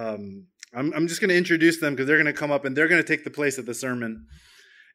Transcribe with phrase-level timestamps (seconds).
[0.00, 2.76] Um, I'm, I'm just going to introduce them because they're going to come up and
[2.76, 4.26] they're going to take the place of the sermon.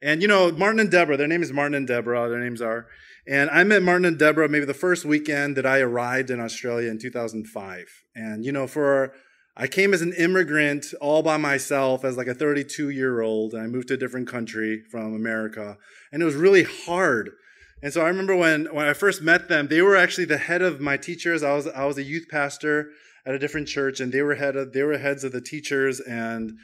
[0.02, 2.88] And you know, Martin and Deborah, their name is Martin and Deborah, their names are.
[3.28, 6.90] And I met Martin and Deborah maybe the first weekend that I arrived in Australia
[6.90, 7.86] in 2005.
[8.16, 9.14] And you know, for
[9.56, 13.64] I came as an immigrant all by myself as like a 32 year old, and
[13.64, 15.78] I moved to a different country from America,
[16.12, 17.32] and it was really hard.
[17.82, 20.62] And so I remember when, when I first met them, they were actually the head
[20.62, 21.44] of my teachers.
[21.44, 22.90] I was I was a youth pastor
[23.26, 26.00] at a different church, and they were head of, they were heads of the teachers,
[26.00, 26.58] and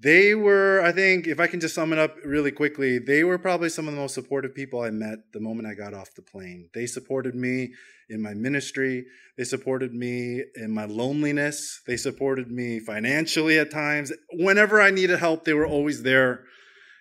[0.00, 3.38] they were, I think, if I can just sum it up really quickly, they were
[3.38, 6.22] probably some of the most supportive people I met the moment I got off the
[6.22, 6.70] plane.
[6.72, 7.72] They supported me
[8.08, 9.06] in my ministry.
[9.36, 11.82] They supported me in my loneliness.
[11.86, 14.12] They supported me financially at times.
[14.32, 16.44] Whenever I needed help, they were always there.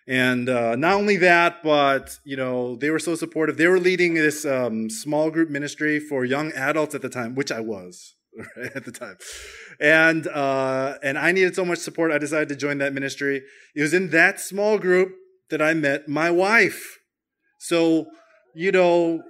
[0.07, 3.57] And uh, not only that, but you know, they were so supportive.
[3.57, 7.51] They were leading this um, small group ministry for young adults at the time, which
[7.51, 8.15] I was.
[8.75, 9.17] at the time.
[9.79, 13.43] And uh, and I needed so much support, I decided to join that ministry.
[13.75, 15.13] It was in that small group
[15.49, 16.99] that I met my wife.
[17.59, 18.07] So,
[18.53, 19.23] you know,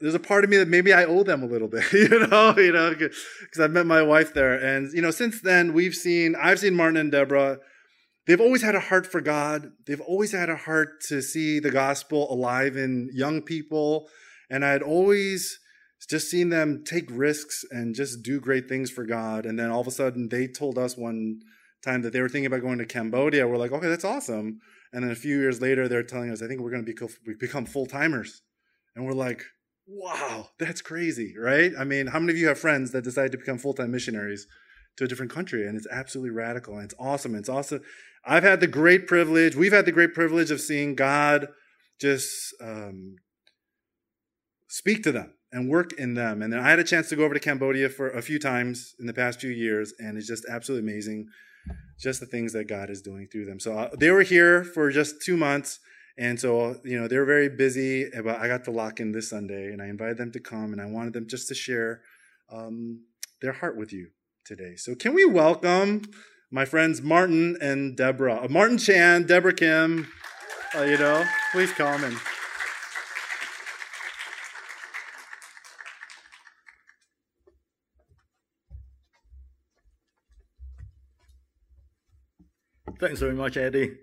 [0.00, 2.54] there's a part of me that maybe I owe them a little bit, you know,
[2.56, 6.34] you know, because I met my wife there, and you know, since then we've seen,
[6.40, 7.58] I've seen Martin and Deborah.
[8.26, 9.70] They've always had a heart for God.
[9.86, 14.08] They've always had a heart to see the gospel alive in young people,
[14.50, 15.60] and I'd always
[16.08, 19.44] just seeing them take risks and just do great things for God.
[19.44, 21.40] And then all of a sudden, they told us one
[21.84, 23.46] time that they were thinking about going to Cambodia.
[23.46, 24.60] We're like, okay, that's awesome.
[24.92, 27.34] And then a few years later, they're telling us, I think we're going to be,
[27.34, 28.42] become full timers.
[28.94, 29.42] And we're like,
[29.86, 31.72] wow, that's crazy, right?
[31.78, 34.46] I mean, how many of you have friends that decide to become full time missionaries
[34.96, 35.66] to a different country?
[35.66, 37.34] And it's absolutely radical and it's awesome.
[37.34, 37.82] It's awesome.
[38.24, 41.48] I've had the great privilege, we've had the great privilege of seeing God
[42.00, 43.16] just um,
[44.68, 46.42] speak to them and work in them.
[46.42, 48.94] And then I had a chance to go over to Cambodia for a few times
[48.98, 51.28] in the past few years, and it's just absolutely amazing,
[51.98, 53.60] just the things that God is doing through them.
[53.60, 55.78] So uh, they were here for just two months,
[56.18, 58.10] and so you know they were very busy.
[58.10, 60.80] But I got to lock in this Sunday, and I invited them to come, and
[60.80, 62.02] I wanted them just to share
[62.52, 63.04] um,
[63.40, 64.08] their heart with you
[64.44, 64.76] today.
[64.76, 66.02] So can we welcome
[66.50, 70.08] my friends Martin and Deborah, uh, Martin Chan, Deborah Kim.
[70.74, 72.16] Uh, you know, please come and.
[82.98, 83.98] Thanks very much, Eddie.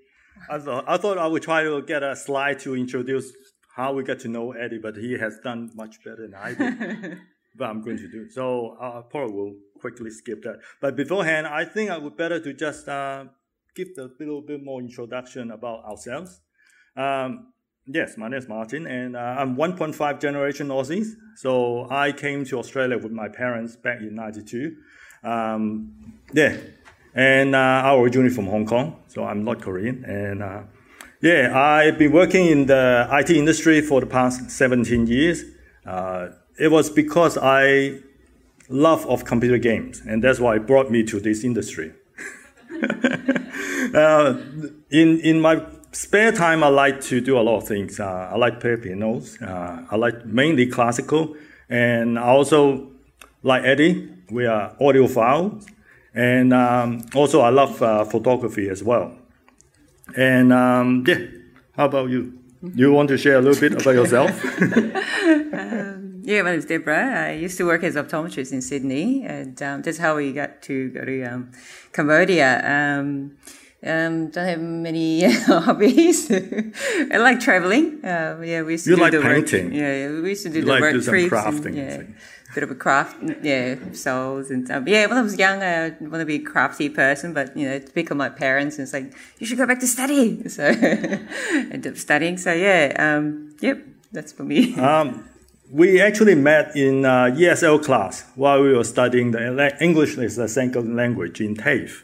[0.50, 3.32] I thought, I thought I would try to get a slide to introduce
[3.76, 7.18] how we get to know Eddie, but he has done much better than I did.
[7.58, 8.34] but I'm going to do it.
[8.34, 8.78] so.
[8.80, 10.60] I probably will quickly skip that.
[10.80, 13.26] But beforehand, I think I would better to just uh,
[13.76, 16.42] give a little bit more introduction about ourselves.
[16.96, 17.54] Um,
[17.88, 21.08] yes, my name is Martin, and uh, I'm 1.5 generation Aussies.
[21.38, 24.76] So I came to Australia with my parents back in '92.
[25.24, 26.58] Um, yeah,
[27.16, 30.04] and uh, I'm originally from Hong Kong, so I'm not Korean.
[30.06, 30.64] And uh,
[31.22, 35.44] yeah, I've been working in the IT industry for the past 17 years.
[35.86, 36.30] Uh,
[36.60, 38.00] it was because I
[38.70, 41.94] love of computer games, and that's why it brought me to this industry.
[43.94, 44.38] Uh,
[44.90, 48.00] in in my spare time, I like to do a lot of things.
[48.00, 49.40] Uh, I like play pianos.
[49.40, 51.36] Uh, I like mainly classical,
[51.70, 52.90] and I also
[53.44, 54.10] like Eddie.
[54.32, 55.68] We are audiophiles.
[56.14, 59.16] And um, also, I love uh, photography as well.
[60.16, 61.26] And um, yeah,
[61.76, 62.40] how about you?
[62.76, 64.32] You want to share a little bit about yourself?
[64.62, 67.28] um, yeah, my name is Deborah.
[67.28, 70.90] I used to work as optometrist in Sydney, and um, that's how we got to
[70.92, 71.52] go to um,
[71.92, 72.62] Cambodia.
[72.64, 73.36] Um,
[73.86, 76.32] um, don't have many hobbies.
[76.32, 78.00] I like traveling.
[78.06, 79.66] Uh, yeah, we used to you do like the painting.
[79.66, 81.66] Work, yeah, we used to do you the like work do some crafting.
[81.66, 82.16] And, yeah
[82.54, 84.84] bit of a craft, yeah, souls and stuff.
[84.88, 87.80] Yeah, when I was young, I want to be a crafty person, but you know,
[87.80, 90.42] to pick become my parents, and it's like you should go back to study.
[90.54, 90.64] So
[91.74, 92.38] end up studying.
[92.38, 94.76] So yeah, um, yep, that's for me.
[94.78, 95.28] Um,
[95.72, 100.48] we actually met in uh, ESL class while we were studying the English as a
[100.48, 102.04] second language in TAFE.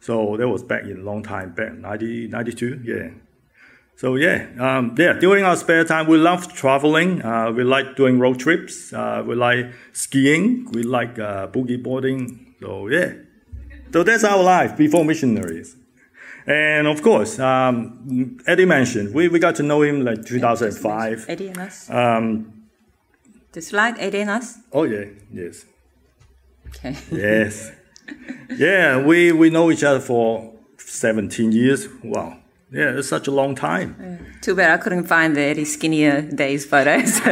[0.00, 3.10] So that was back in a long time back, 1992, yeah.
[3.96, 5.12] So yeah, um, yeah.
[5.14, 7.22] During our spare time, we love traveling.
[7.22, 8.92] Uh, we like doing road trips.
[8.92, 10.68] Uh, we like skiing.
[10.72, 12.54] We like uh, boogie boarding.
[12.60, 13.12] So yeah,
[13.92, 15.76] so that's our life before missionaries.
[16.46, 21.26] And of course, um, Eddie mentioned we, we got to know him like 2005.
[21.28, 21.88] Eddie and us.
[21.88, 22.64] Um,
[23.52, 24.58] the slide, Eddie and us.
[24.72, 25.64] Oh yeah, yes.
[26.68, 26.96] Okay.
[27.12, 27.70] yes.
[28.50, 31.88] Yeah, we we know each other for 17 years.
[32.02, 32.38] Wow.
[32.74, 33.94] Yeah, it's such a long time.
[34.40, 37.20] Too bad I couldn't find the Eddie skinnier days photos.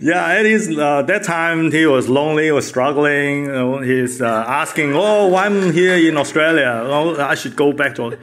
[0.00, 3.46] yeah, Eddie's uh, that time he was lonely, he was struggling.
[3.46, 6.82] You know, he's uh, asking, "Oh, I'm here in Australia.
[6.84, 8.18] Oh, I should go back to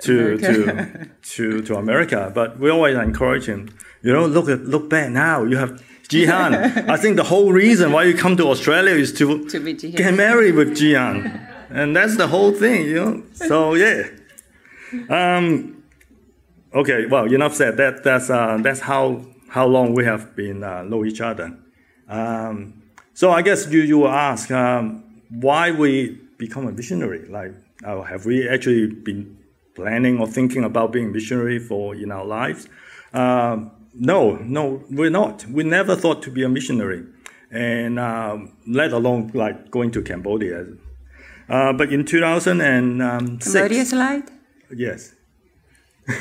[0.00, 3.68] to to, to to America." But we always encourage him.
[4.02, 5.44] You know, look at look back now.
[5.44, 6.88] You have Jihan.
[6.94, 10.14] I think the whole reason why you come to Australia is to, To be get
[10.14, 11.22] married with Jihan,
[11.70, 12.86] and that's the whole thing.
[12.86, 13.22] You know.
[13.34, 14.08] So yeah.
[15.08, 15.82] Um,
[16.72, 17.06] okay.
[17.06, 17.76] Well, enough said.
[17.76, 21.56] That that's uh, that's how how long we have been uh, know each other.
[22.08, 22.82] Um,
[23.14, 27.26] so I guess you you will ask um, why we become a missionary.
[27.28, 27.52] Like,
[27.84, 29.38] uh, have we actually been
[29.74, 32.68] planning or thinking about being missionary for in our lives?
[33.12, 35.46] Um, no, no, we're not.
[35.46, 37.04] We never thought to be a missionary,
[37.50, 40.66] and um, let alone like going to Cambodia.
[41.48, 44.30] Uh, but in 2006, Cambodia slide?
[44.74, 45.14] Yes.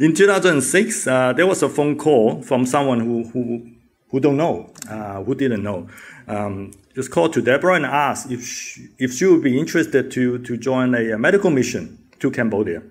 [0.00, 3.70] In 2006, uh, there was a phone call from someone who who,
[4.10, 5.88] who don't know, uh, who didn't know.
[6.26, 10.38] Um, just called to Deborah and asked if she, if she would be interested to
[10.38, 12.82] to join a, medical mission to Cambodia.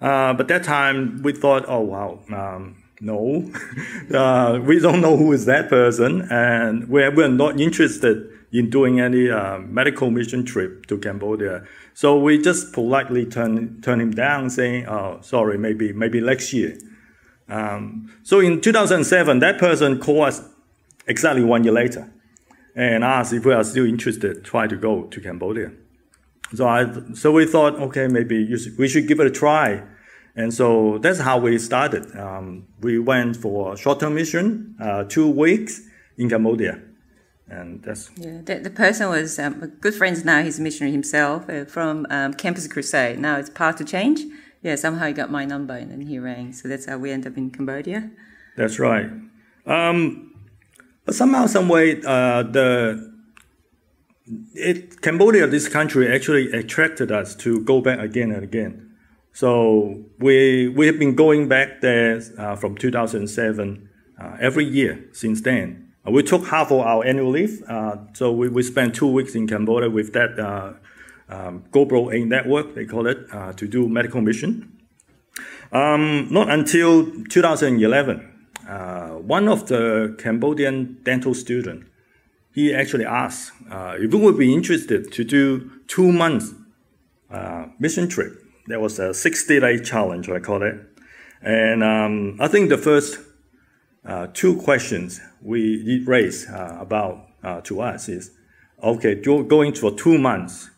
[0.00, 3.50] Uh, but that time we thought, oh wow, um, no,
[4.14, 9.00] uh, we don't know who is that person, and we're, we're not interested in doing
[9.00, 11.64] any uh, medical mission trip to Cambodia.
[11.94, 16.78] So we just politely turn turn him down, saying, "Oh, sorry, maybe maybe next year."
[17.48, 20.42] Um, so in 2007, that person called us
[21.06, 22.12] exactly one year later
[22.74, 25.70] and asked if we are still interested, try to go to Cambodia.
[26.54, 28.48] So I so we thought, okay, maybe
[28.78, 29.82] we should give it a try.
[30.38, 32.14] And so that's how we started.
[32.14, 35.80] Um, we went for a short-term mission, uh, two weeks
[36.18, 36.78] in Cambodia
[37.48, 40.42] and that's Yeah, the, the person was um, good friends now.
[40.42, 43.18] He's a missionary himself uh, from um, Campus Crusade.
[43.18, 44.20] Now it's Path to Change.
[44.62, 46.52] Yeah, somehow he got my number and then he rang.
[46.52, 48.10] So that's how we end up in Cambodia.
[48.56, 49.10] That's right.
[49.64, 50.34] Um,
[51.04, 53.14] but somehow, some way, uh, the
[54.54, 58.90] it Cambodia, this country, actually attracted us to go back again and again.
[59.32, 63.88] So we we have been going back there uh, from 2007
[64.20, 65.85] uh, every year since then.
[66.06, 69.34] Uh, we took half of our annual leave, uh, so we, we spent two weeks
[69.34, 70.72] in Cambodia with that uh,
[71.28, 74.72] um, GoPro A network, they call it, to do medical mission.
[75.72, 78.32] Um, not until 2011,
[78.68, 81.88] uh, one of the Cambodian dental students,
[82.54, 86.54] he actually asked if we would be interested to do two months
[87.78, 88.32] mission trip.
[88.68, 90.74] That was a 60-day challenge, I call it.
[91.42, 93.18] And um, I think the first
[94.06, 98.32] uh, two questions we raise uh, about uh, to us is,
[98.82, 100.70] okay, going for two months,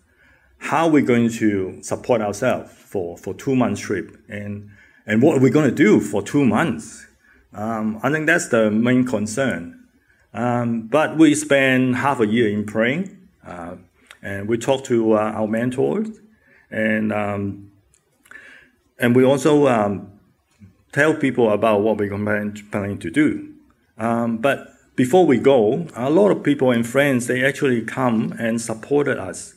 [0.59, 4.69] how are we going to support ourselves for, for two months trip and,
[5.07, 7.07] and what are we going to do for two months?
[7.55, 9.87] Um, I think that's the main concern.
[10.35, 13.17] Um, but we spend half a year in praying,
[13.47, 13.77] uh,
[14.23, 16.11] and we talk to uh, our mentors,
[16.71, 17.73] and um,
[18.99, 20.13] and we also um,
[20.93, 22.11] tell people about what we're
[22.71, 23.48] planning to do.
[23.99, 28.61] Um, but before we go, a lot of people and friends they actually come and
[28.61, 29.55] supported us,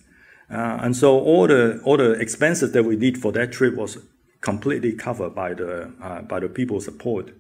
[0.50, 3.98] uh, and so all the all the expenses that we did for that trip was
[4.42, 7.34] completely covered by the uh, by the people support,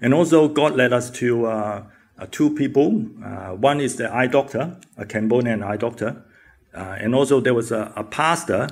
[0.00, 1.82] and also God led us to uh,
[2.18, 3.06] uh two people.
[3.24, 6.24] Uh, one is the eye doctor, a Cambodian eye doctor,
[6.74, 8.68] uh, and also there was a, a pastor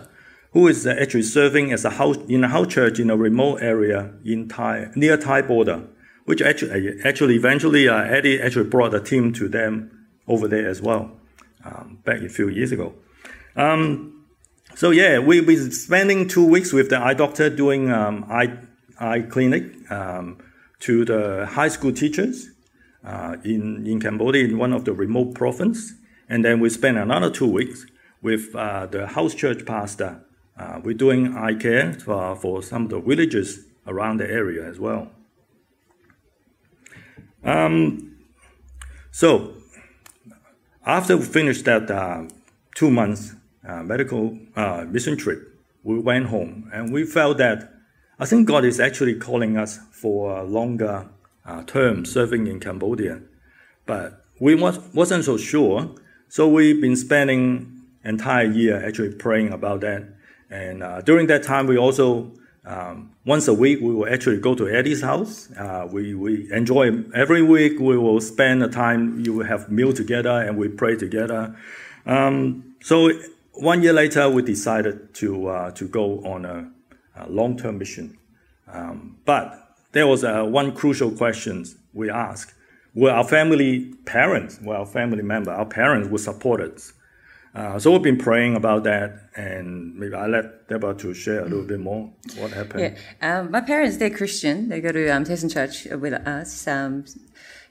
[0.52, 4.12] who is actually serving as a house in a house church in a remote area
[4.24, 5.84] in Thai near Thai border,
[6.24, 10.80] which actually actually eventually uh, Eddie actually brought a team to them over there as
[10.80, 11.12] well,
[11.64, 12.94] um, back a few years ago.
[13.56, 14.26] Um,
[14.74, 18.58] so yeah, we we spending two weeks with the eye doctor doing um, eye
[18.98, 20.38] eye clinic um,
[20.80, 22.50] to the high school teachers
[23.04, 25.92] uh, in in Cambodia in one of the remote province,
[26.28, 27.86] and then we spent another two weeks
[28.22, 30.24] with uh, the house church pastor
[30.56, 34.78] uh, we're doing eye care for, for some of the villages around the area as
[34.78, 35.10] well.
[37.44, 38.16] Um,
[39.10, 39.54] so,
[40.86, 42.24] after we finished that uh,
[42.74, 43.34] two months
[43.66, 47.72] uh, medical uh, mission trip, we went home and we felt that
[48.18, 51.08] I think God is actually calling us for a longer
[51.44, 53.20] uh, term serving in Cambodia.
[53.86, 55.94] But we was, wasn't so sure,
[56.28, 60.14] so we've been spending entire year actually praying about that
[60.50, 62.32] and uh, during that time, we also
[62.64, 65.50] um, once a week we will actually go to Eddie's house.
[65.52, 67.78] Uh, we we enjoy every week.
[67.78, 69.20] We will spend the time.
[69.20, 71.56] You will have meal together and we pray together.
[72.06, 73.10] Um, so
[73.54, 76.70] one year later, we decided to uh, to go on a,
[77.16, 78.18] a long term mission.
[78.70, 82.54] Um, but there was uh, one crucial question we asked:
[82.94, 86.93] Will our family parents, well, our family member, our parents will support us?
[87.54, 91.44] Uh, so we've been praying about that, and maybe I let Deborah to share a
[91.44, 92.96] little bit more what happened.
[93.22, 94.68] Yeah, um, my parents they're Christian.
[94.68, 96.66] They go to um, Tesson Church with us.
[96.66, 97.04] Um,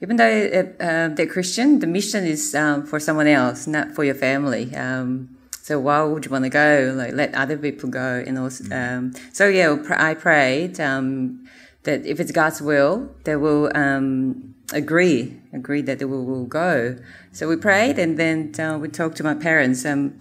[0.00, 4.14] even though uh, they're Christian, the mission is um, for someone else, not for your
[4.14, 4.74] family.
[4.74, 6.94] Um, so why would you want to go?
[6.96, 8.64] Like let other people go, and also.
[8.74, 11.46] Um, so yeah, I prayed um,
[11.82, 16.96] that if it's God's will, they will um, agree, agree that they will, go.
[17.32, 19.84] So we prayed, and then uh, we talked to my parents.
[19.84, 20.18] Um,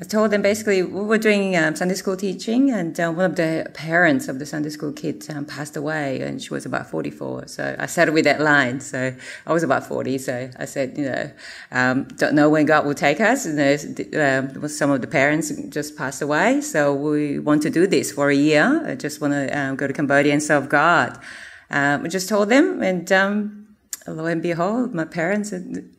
[0.00, 3.36] I told them basically we were doing um, Sunday school teaching, and uh, one of
[3.36, 7.48] the parents of the Sunday school kid um, passed away, and she was about 44.
[7.48, 8.80] So I started with that line.
[8.80, 9.12] So
[9.44, 10.18] I was about 40.
[10.18, 11.30] So I said, you know,
[11.72, 13.44] um, don't know when God will take us.
[13.44, 13.58] And
[14.14, 16.60] um, some of the parents just passed away.
[16.60, 18.88] So we want to do this for a year.
[18.88, 21.18] I just want to um, go to Cambodia and serve God.
[21.70, 23.57] Um, just told them, and um,
[24.12, 25.52] lo and behold, my parents,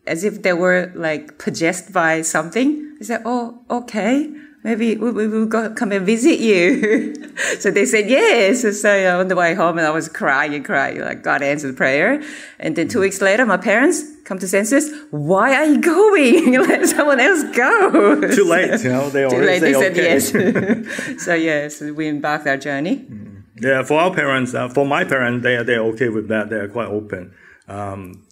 [0.07, 4.29] as if they were like possessed by something, they said, "Oh, okay."
[4.61, 7.15] Maybe we, we will go come and visit you.
[7.59, 8.61] so they said yes.
[8.81, 10.99] So on the way home, and I was crying and crying.
[10.99, 12.21] Like God answered prayer.
[12.59, 14.91] And then two weeks later, my parents come to senses.
[15.11, 16.53] Why are you going?
[16.67, 18.35] Let someone else go.
[18.35, 18.83] Too late.
[18.83, 20.83] You know, they already late, they said okay.
[20.83, 21.23] yes.
[21.23, 23.07] so yes, we embarked our journey.
[23.61, 26.49] Yeah, for our parents, uh, for my parents, they are they're okay with that.
[26.49, 27.33] They are quite open.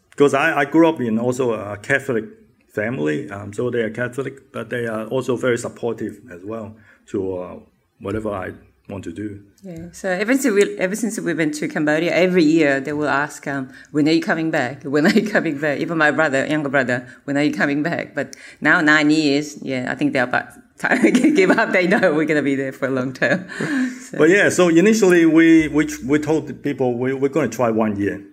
[0.09, 2.25] Because I, I grew up in also a Catholic
[2.69, 6.75] family, um, so they are Catholic, but they are also very supportive as well
[7.11, 7.59] to uh,
[7.99, 8.53] whatever I
[8.89, 9.43] want to do.
[9.63, 9.91] Yeah.
[9.91, 13.45] So ever since we ever since we went to Cambodia, every year they will ask,
[13.47, 14.83] um, "When are you coming back?
[14.93, 18.15] When are you coming back?" Even my brother, younger brother, "When are you coming back?"
[18.15, 21.71] But now nine years, yeah, I think they're about time to give up.
[21.71, 23.47] They know we're gonna be there for a long time.
[24.07, 27.69] So, But yeah, so initially we we, we told people we, we're going to try
[27.69, 28.23] one year,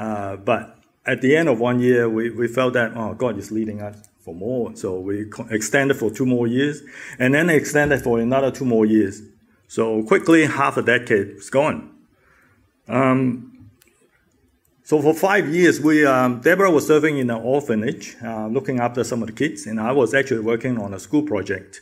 [0.00, 3.52] uh, but at the end of one year we, we felt that oh God is
[3.52, 6.82] leading us for more, so we extended for two more years,
[7.18, 9.22] and then extended for another two more years.
[9.68, 11.94] So quickly, half a decade is gone.
[12.88, 13.70] Um,
[14.82, 19.04] so for five years, we um, Deborah was serving in an orphanage, uh, looking after
[19.04, 21.80] some of the kids, and I was actually working on a school project.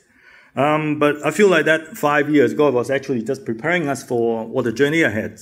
[0.54, 4.44] Um, but I feel like that five years, God was actually just preparing us for
[4.44, 5.38] what the journey ahead.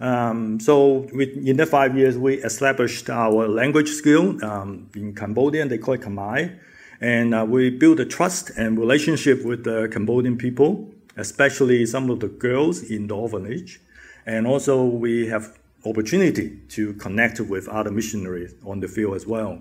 [0.00, 4.42] Um, so with, in that five years, we established our language skill.
[4.44, 6.58] Um, in Cambodian, they call it Khmer.
[7.00, 12.20] And uh, we built a trust and relationship with the Cambodian people, especially some of
[12.20, 13.80] the girls in the orphanage.
[14.26, 19.60] And also we have opportunity to connect with other missionaries on the field as well.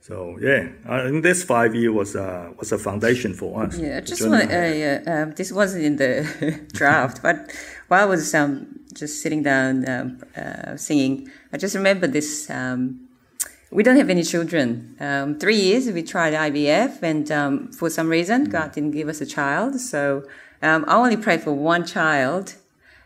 [0.00, 3.78] So yeah, I think this five year was uh, was a foundation for us.
[3.78, 4.52] Yeah, just want.
[4.52, 7.50] Uh, yeah, um, this wasn't in the draft, but
[7.88, 12.48] while I was um, just sitting down um, uh, singing, I just remember this.
[12.50, 13.08] Um,
[13.70, 14.96] we don't have any children.
[15.00, 19.20] Um, three years we tried IVF, and um, for some reason God didn't give us
[19.20, 19.80] a child.
[19.80, 20.24] So
[20.62, 22.54] um, I only prayed for one child,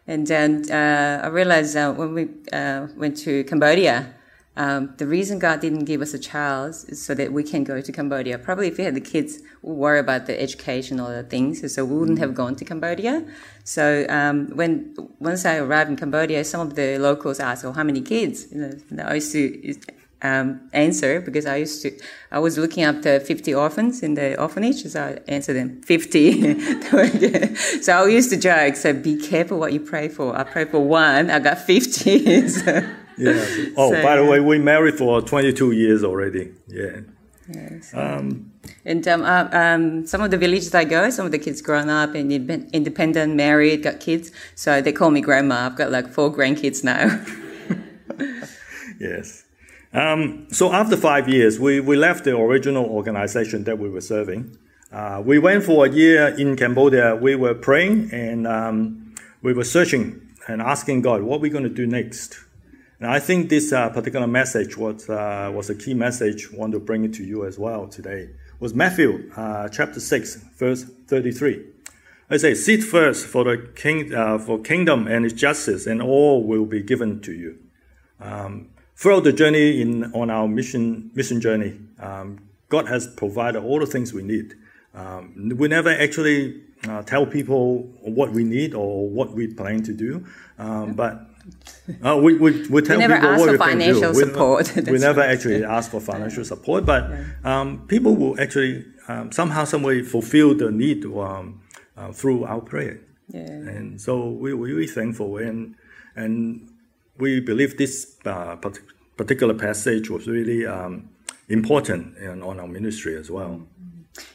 [0.07, 4.15] and then uh, I realized uh, when we uh, went to Cambodia.
[4.59, 7.81] Um, the reason God didn't give us a child is so that we can go
[7.81, 8.39] to Cambodia.
[8.39, 11.85] Probably if we had the kids, we worry about the education or the things, so
[11.85, 13.25] we wouldn't have gone to Cambodia.
[13.63, 17.85] So um, when once I arrived in Cambodia, some of the locals asked, "Oh, how
[17.85, 19.77] many kids?" And I used to
[20.23, 21.93] um, answer because I used to.
[22.33, 26.61] I was looking the 50 orphans in the orphanage, so I answered them 50.
[27.81, 30.81] so I used to joke, "So be careful what you pray for." I pray for
[30.81, 32.49] one, I got 50.
[32.59, 32.83] so.
[33.19, 33.33] Yeah.
[33.77, 36.53] Oh, So, by the way, we married for 22 years already.
[36.69, 37.01] Yeah.
[37.53, 37.95] Yes.
[37.95, 38.53] Um,
[38.85, 41.89] And um, uh, um, some of the villages I go, some of the kids grown
[41.89, 42.31] up and
[42.73, 44.31] independent, married, got kids.
[44.55, 45.67] So they call me grandma.
[45.67, 47.25] I've got like four grandkids now.
[49.01, 49.45] yes.
[49.93, 54.57] Um, so after five years, we, we left the original organization that we were serving.
[54.93, 57.17] Uh, we went for a year in Cambodia.
[57.17, 61.65] We were praying and um, we were searching and asking God, what are we going
[61.65, 62.39] to do next?
[63.01, 66.73] And I think this uh, particular message was, uh, was a key message I want
[66.73, 68.31] to bring it to you as well today.
[68.59, 71.65] was Matthew uh, chapter 6, verse 33.
[72.31, 76.43] I say, seek first for the king, uh, for kingdom and its justice, and all
[76.43, 77.59] will be given to you.
[78.21, 83.79] Um, throughout the journey in on our mission mission journey, um, God has provided all
[83.79, 84.55] the things we need.
[84.93, 89.95] Um, we never actually uh, tell people what we need or what we plan to
[89.95, 90.27] do,
[90.59, 91.28] um, but
[92.05, 94.73] uh, we, we, we tell never people ask what for we financial support.
[94.75, 95.31] We, That's never right.
[95.31, 97.11] actually ask for financial support, but
[97.45, 101.63] um, people will actually um, somehow, some way fulfill the need um,
[101.97, 103.01] uh, through our prayer.
[103.29, 103.41] Yeah.
[103.41, 105.75] And so we we really thankful and
[106.17, 106.69] and
[107.19, 108.57] we believe this uh,
[109.17, 111.11] particular passage was really um,
[111.49, 113.67] important in, on our ministry as well.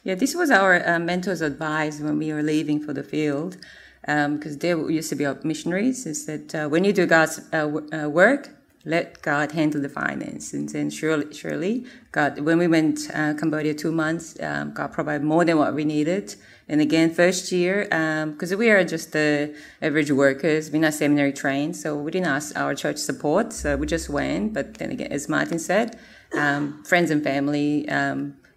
[0.03, 3.57] Yeah, this was our uh, mentor's advice when we were leaving for the field,
[4.05, 6.05] because um, they used to be our missionaries.
[6.05, 8.49] Is that uh, when you do God's uh, w- uh, work,
[8.85, 10.53] let God handle the finance.
[10.53, 15.23] And then surely, surely, God, when we went uh, Cambodia two months, um, God provided
[15.23, 16.35] more than what we needed.
[16.67, 21.33] And again, first year, because um, we are just the average workers, we're not seminary
[21.33, 24.53] trained, so we didn't ask our church support, so we just went.
[24.53, 25.97] But then again, as Martin said,
[26.33, 27.87] um, friends and family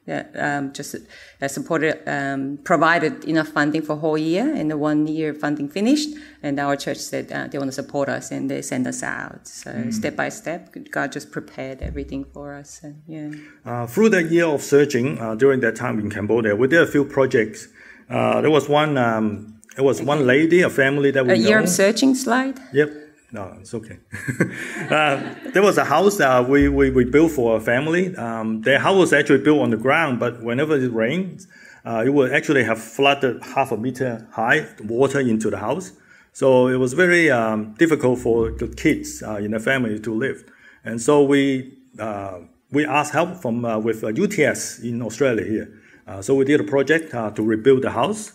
[0.08, 0.94] um, um, just
[1.42, 5.68] uh, supported, um, provided enough funding for a whole year, and the one year funding
[5.68, 6.10] finished,
[6.42, 9.46] and our church said uh, they want to support us, and they send us out.
[9.46, 9.92] So mm.
[9.92, 12.80] step by step, God just prepared everything for us.
[12.82, 13.30] And, yeah.
[13.64, 16.86] Uh, through that year of searching uh, during that time in Cambodia, we did a
[16.86, 17.68] few projects
[18.08, 18.96] uh, there was one.
[18.96, 20.06] Um, there was okay.
[20.06, 21.48] one lady, a family that we a know.
[21.48, 22.58] year of searching slide.
[22.72, 22.90] Yep.
[23.33, 23.99] No, it's okay.
[24.90, 28.14] uh, there was a house uh, we, we, we built for a family.
[28.16, 31.49] Um, their house was actually built on the ground, but whenever it rains,
[31.85, 35.92] uh, it would actually have flooded half a meter high water into the house.
[36.33, 40.45] So it was very um, difficult for the kids uh, in the family to live.
[40.85, 42.40] And so we, uh,
[42.71, 45.83] we asked help from uh, with UTS in Australia here.
[46.21, 48.33] So we did a project to rebuild the house,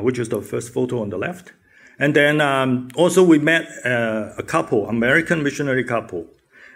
[0.00, 1.52] which is the first photo on the left.
[2.00, 6.26] And then um, also we met a couple, American missionary couple.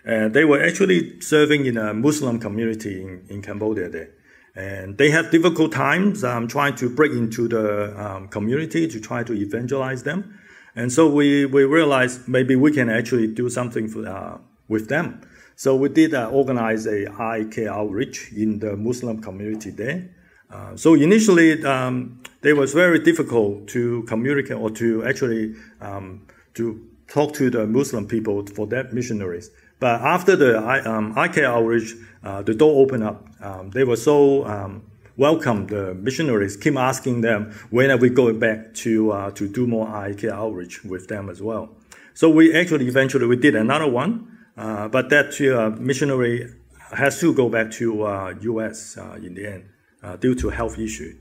[0.04, 4.10] they were actually serving in a Muslim community in, in Cambodia there.
[4.54, 9.24] And they had difficult times um, trying to break into the um, community to try
[9.24, 10.38] to evangelize them.
[10.76, 14.38] And so we, we realized maybe we can actually do something for, uh,
[14.68, 15.22] with them.
[15.56, 17.06] So we did uh, organize a
[17.50, 20.10] care outreach in the Muslim community there.
[20.50, 26.86] Uh, so initially, um, it was very difficult to communicate or to actually um, to
[27.08, 29.50] talk to the Muslim people for that missionaries.
[29.80, 30.58] But after the
[30.88, 33.26] um, ICARE outreach, uh, the door opened up.
[33.40, 34.82] Um, they were so um,
[35.16, 35.66] welcome.
[35.66, 39.86] The missionaries keep asking them when are we going back to uh, to do more
[39.86, 41.70] ICARE outreach with them as well.
[42.14, 46.54] So we actually eventually we did another one, uh, but that uh, missionary
[46.92, 48.96] has to go back to U.S.
[48.96, 49.64] Uh, in the end
[50.04, 51.14] uh, due to health issue.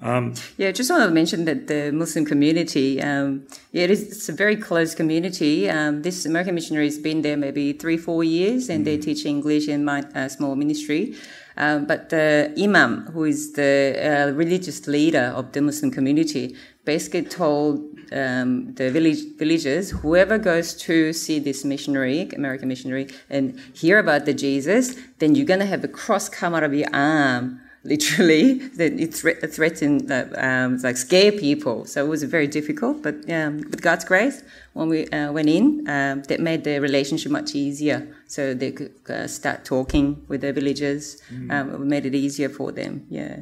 [0.00, 4.28] Um, yeah, just want to mention that the Muslim community, um, yeah, it is, it's
[4.28, 5.68] a very close community.
[5.68, 8.84] Um, this American missionary has been there maybe three, four years, and mm.
[8.84, 11.16] they teach English in my uh, small ministry.
[11.56, 17.22] Um, but the imam, who is the uh, religious leader of the Muslim community, basically
[17.22, 17.80] told
[18.12, 24.26] um, the village villagers, whoever goes to see this missionary, American missionary, and hear about
[24.26, 28.92] the Jesus, then you're gonna have a cross come out of your arm literally that
[28.98, 31.84] it thre- threatened um, like scare people.
[31.84, 34.42] So it was very difficult but um, with god's grace
[34.72, 38.06] when we uh, went in um, that made the relationship much easier.
[38.26, 41.50] So they could uh, start talking with the villagers mm.
[41.52, 43.40] um, it made it easier for them yeah.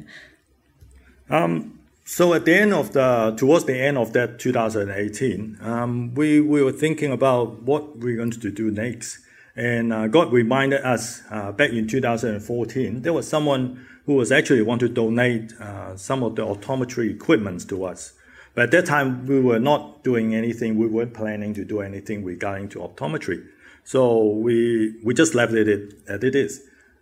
[1.29, 6.41] Um, so at the end of the towards the end of that 2018 um, we,
[6.41, 9.19] we were thinking about what we're going to do next.
[9.55, 14.61] And uh, god reminded us uh, back in 2014 there was someone who was actually
[14.61, 18.13] want to donate uh, some of the optometry equipment to us.
[18.53, 20.77] But at that time, we were not doing anything.
[20.77, 23.45] We weren't planning to do anything regarding to optometry.
[23.83, 26.61] So we we just left it as it is.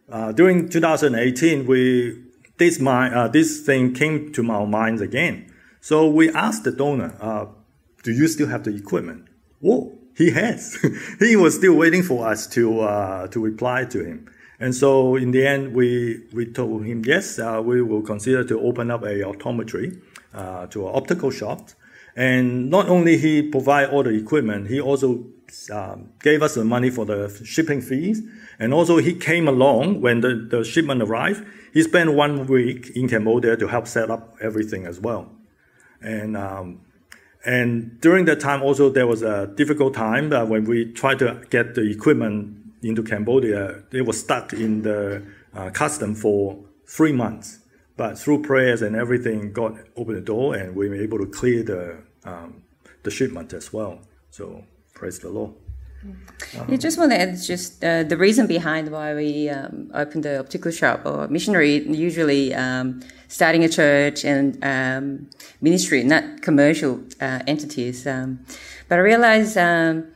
[0.10, 2.24] Uh, during 2018, we
[2.58, 5.52] this my uh, this thing came to our minds again.
[5.82, 7.46] So we asked the donor, uh,
[8.04, 9.28] "Do you still have the equipment?"
[9.60, 10.78] Whoa, he has.
[11.20, 14.30] he was still waiting for us to uh, to reply to him.
[14.60, 18.60] And so in the end, we, we told him, yes, uh, we will consider to
[18.60, 20.02] open up a optometry
[20.34, 21.69] uh, to an optical shop.
[22.15, 25.26] And not only he provide all the equipment, he also
[25.72, 28.22] um, gave us the money for the shipping fees.
[28.60, 31.45] And also he came along when the, the shipment arrived.
[31.74, 35.32] He spent one week in Cambodia to help set up everything as well.
[36.02, 36.82] And um,
[37.45, 41.41] and during that time also there was a difficult time uh, when we tried to
[41.50, 47.60] get the equipment into Cambodia, they were stuck in the uh, custom for three months.
[47.98, 51.63] But through prayers and everything, God opened the door, and we were able to clear
[51.63, 52.63] the um,
[53.04, 54.00] the shipment as well.
[54.30, 54.63] So
[54.94, 55.54] praise the Lord.
[56.58, 60.39] Um, just want to add just uh, the reason behind why we um, opened the
[60.39, 61.86] optical shop or missionary.
[61.89, 65.30] Usually, um, starting a church and um,
[65.62, 68.08] ministry, not commercial uh, entities.
[68.08, 68.39] Um,
[68.88, 70.08] but I realized um,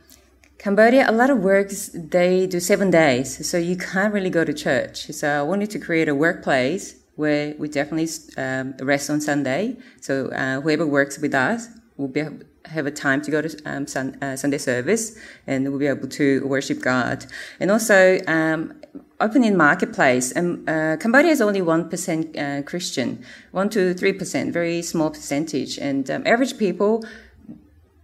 [0.64, 4.54] Cambodia, a lot of works, they do seven days, so you can't really go to
[4.54, 5.04] church.
[5.10, 9.76] So I wanted to create a workplace where we definitely um, rest on Sunday.
[10.00, 12.24] So uh, whoever works with us will be
[12.64, 16.08] have a time to go to um, sun, uh, Sunday service and we'll be able
[16.08, 17.26] to worship God.
[17.60, 18.72] And also, um,
[19.20, 20.32] open in marketplace.
[20.32, 25.78] And uh, Cambodia is only 1% uh, Christian, 1 to 3%, very small percentage.
[25.78, 27.04] And um, average people,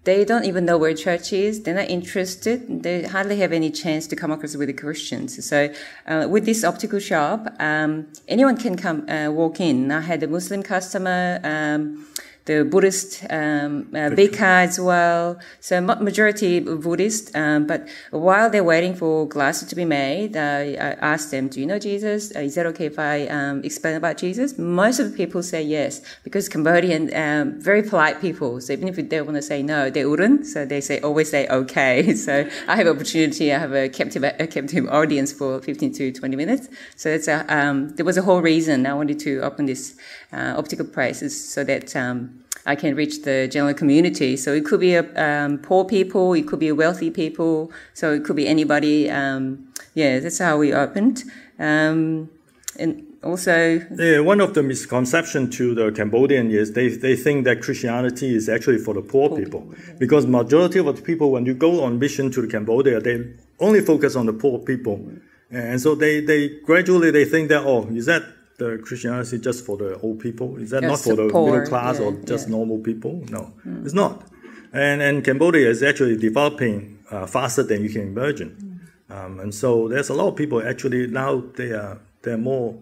[0.05, 1.63] they don't even know where church is.
[1.63, 2.83] They're not interested.
[2.83, 5.45] They hardly have any chance to come across with the Christians.
[5.45, 5.73] So,
[6.07, 9.91] uh, with this optical shop, um, anyone can come uh, walk in.
[9.91, 11.41] I had a Muslim customer.
[11.45, 12.07] Um,
[12.51, 15.39] the Buddhist um, uh, Bika as well.
[15.61, 17.37] So majority Buddhist.
[17.37, 21.61] Um, but while they're waiting for glasses to be made, uh, I asked them, "Do
[21.61, 22.35] you know Jesus?
[22.35, 25.63] Uh, is that okay if I um, explain about Jesus?" Most of the people say
[25.63, 28.61] yes because Cambodian um, very polite people.
[28.61, 30.47] So even if they want to say no, they wouldn't.
[30.47, 32.15] So they say always say okay.
[32.27, 33.53] so I have opportunity.
[33.53, 36.69] I have a captive a captive audience for 15 to 20 minutes.
[36.97, 39.95] So it's a um, there was a whole reason I wanted to open this
[40.33, 44.37] uh, optical prices so that um, I can reach the general community.
[44.37, 48.25] So it could be a, um, poor people, it could be wealthy people, so it
[48.25, 49.11] could be anybody.
[49.11, 51.25] Um, yeah, that's how we opened.
[51.59, 52.31] Um,
[52.79, 57.61] and also, yeah, one of the misconceptions to the Cambodian is they, they think that
[57.61, 61.45] Christianity is actually for the poor, poor people, people because majority of the people when
[61.45, 65.07] you go on mission to Cambodia, they only focus on the poor people,
[65.51, 68.23] and so they, they gradually they think that oh is that
[68.61, 70.57] the Christianity just for the old people?
[70.59, 72.57] Is that not for the middle class yeah, or just yeah.
[72.57, 73.25] normal people?
[73.29, 73.85] No, mm.
[73.85, 74.23] it's not.
[74.73, 78.51] And, and Cambodia is actually developing uh, faster than you can imagine.
[79.11, 79.17] Mm.
[79.17, 82.79] Um, and so there's a lot of people actually now they are they're more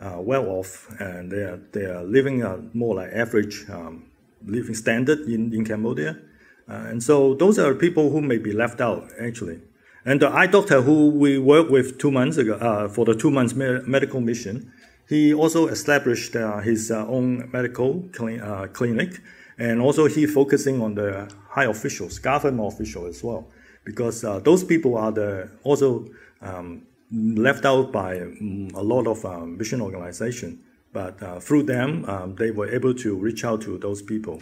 [0.00, 4.06] uh, well off and they are they are living a more like average um,
[4.46, 6.18] living standard in, in Cambodia.
[6.68, 9.60] Uh, and so those are people who may be left out actually.
[10.06, 13.30] And the eye doctor who we worked with two months ago uh, for the two
[13.30, 14.72] months me- medical mission,
[15.08, 19.20] he also established uh, his uh, own medical cli- uh, clinic,
[19.58, 23.46] and also he focusing on the high officials, government officials as well,
[23.84, 26.06] because those people are the also
[26.42, 30.58] um, left out by um, a lot of um, mission organization.
[30.92, 34.40] But uh, through them, um, they were able to reach out to those people.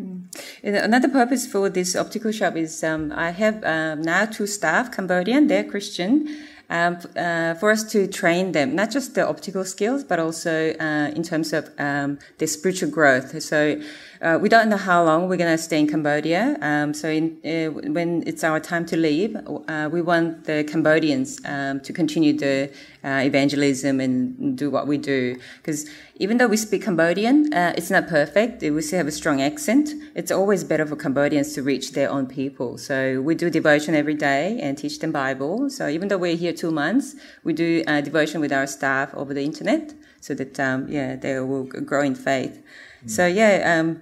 [0.00, 0.24] Mm.
[0.62, 3.62] Another purpose for this optical shop is um, I have
[3.98, 6.28] now two staff, Cambodian, they're Christian,
[6.70, 11.10] um, uh, for us to train them, not just the optical skills, but also uh,
[11.14, 13.42] in terms of um, their spiritual growth.
[13.42, 13.80] So
[14.22, 16.58] uh, we don't know how long we're going to stay in Cambodia.
[16.60, 21.40] Um, so in, uh, when it's our time to leave, uh, we want the Cambodians
[21.46, 22.70] um, to continue the
[23.02, 25.38] uh, evangelism and do what we do.
[25.56, 28.60] Because even though we speak Cambodian, uh, it's not perfect.
[28.62, 29.94] We still have a strong accent.
[30.14, 32.76] It's always better for Cambodians to reach their own people.
[32.76, 35.70] So we do devotion every day and teach them Bible.
[35.70, 39.32] So even though we're here two months, we do uh, devotion with our staff over
[39.32, 42.62] the internet so that um, yeah they will grow in faith.
[43.04, 43.10] Mm.
[43.10, 44.00] So yeah, um,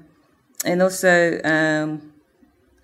[0.65, 2.13] and also um,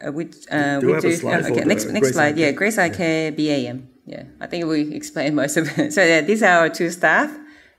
[0.04, 1.28] uh, we uh, do we do.
[1.28, 2.36] okay, next next slide.
[2.36, 3.88] Yeah, Grace I Care BAM.
[4.06, 5.92] Yeah, I think we explained most of it.
[5.92, 7.30] So yeah, these are our two staff,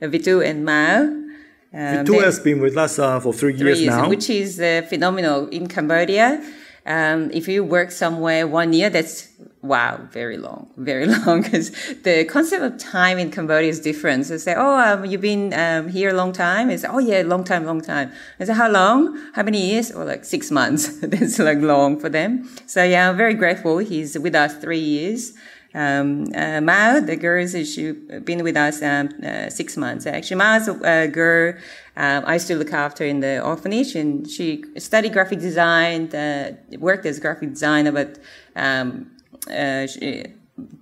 [0.01, 1.01] uh, Vitu and Mao.
[1.01, 4.59] Um, Vitu has been with us uh, for three, three years, years, now, which is
[4.59, 6.41] uh, phenomenal in Cambodia.
[6.85, 9.29] Um, if you work somewhere one year, that's
[9.61, 11.41] wow, very long, very long.
[11.41, 11.71] Because
[12.03, 14.27] the concept of time in Cambodia is different.
[14.27, 16.69] So say, oh, um, you've been um, here a long time.
[16.69, 18.11] It's oh yeah, long time, long time.
[18.39, 19.17] I say, how long?
[19.33, 19.91] How many years?
[19.91, 20.99] Or like six months.
[21.01, 22.49] that's like long for them.
[22.67, 23.79] So yeah, I'm very grateful.
[23.79, 25.33] He's with us three years.
[25.75, 30.05] Um, uh, Mao, the girl, she's been with us um, uh, six months.
[30.05, 31.53] Actually, Mao's a girl
[31.97, 36.55] um, I used to look after in the orphanage, and she studied graphic design, uh,
[36.77, 38.19] worked as a graphic designer, but
[38.55, 39.11] um,
[39.49, 40.25] uh, she,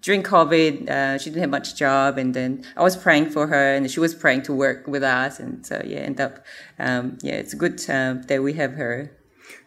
[0.02, 3.76] during COVID, uh, she didn't have much job, and then I was praying for her,
[3.76, 6.46] and she was praying to work with us, and so yeah, end up,
[6.80, 9.12] um, yeah, it's good uh, that we have her.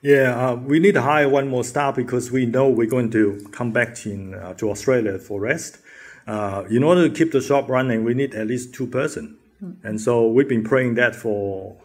[0.02, 3.46] Yeah, uh, we need to hire one more staff because we know we're going to
[3.52, 5.78] come back in, uh, to Australia for rest.
[6.26, 9.76] Uh, in order to keep the shop running, we need at least two person, mm.
[9.84, 11.76] and so we've been praying that for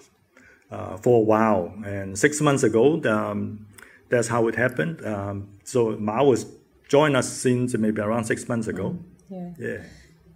[0.71, 1.73] uh, for a while.
[1.85, 3.67] And six months ago, um,
[4.09, 5.05] that's how it happened.
[5.05, 6.45] Um, so Mao was
[6.87, 8.97] joined us since maybe around six months ago.
[9.31, 9.55] Mm.
[9.59, 9.67] Yeah.
[9.67, 9.83] Yeah.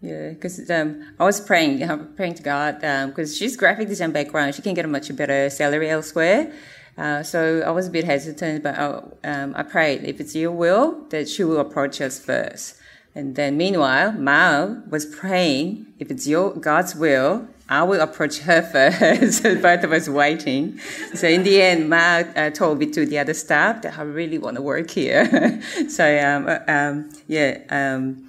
[0.01, 1.80] Yeah, because um, I was praying,
[2.15, 4.54] praying to God because um, she's graphic design background.
[4.54, 6.54] She can get a much better salary elsewhere.
[6.97, 10.51] Uh, so I was a bit hesitant, but I, um, I prayed, if it's your
[10.51, 12.77] will, that she will approach us first.
[13.13, 18.62] And then meanwhile, Mao was praying, if it's your God's will, I will approach her
[19.01, 19.41] first.
[19.41, 20.79] so both of us waiting.
[21.15, 24.38] So in the end, Mao uh, told me to the other staff that I really
[24.38, 25.62] want to work here.
[25.89, 28.24] so um, uh, um, yeah, um,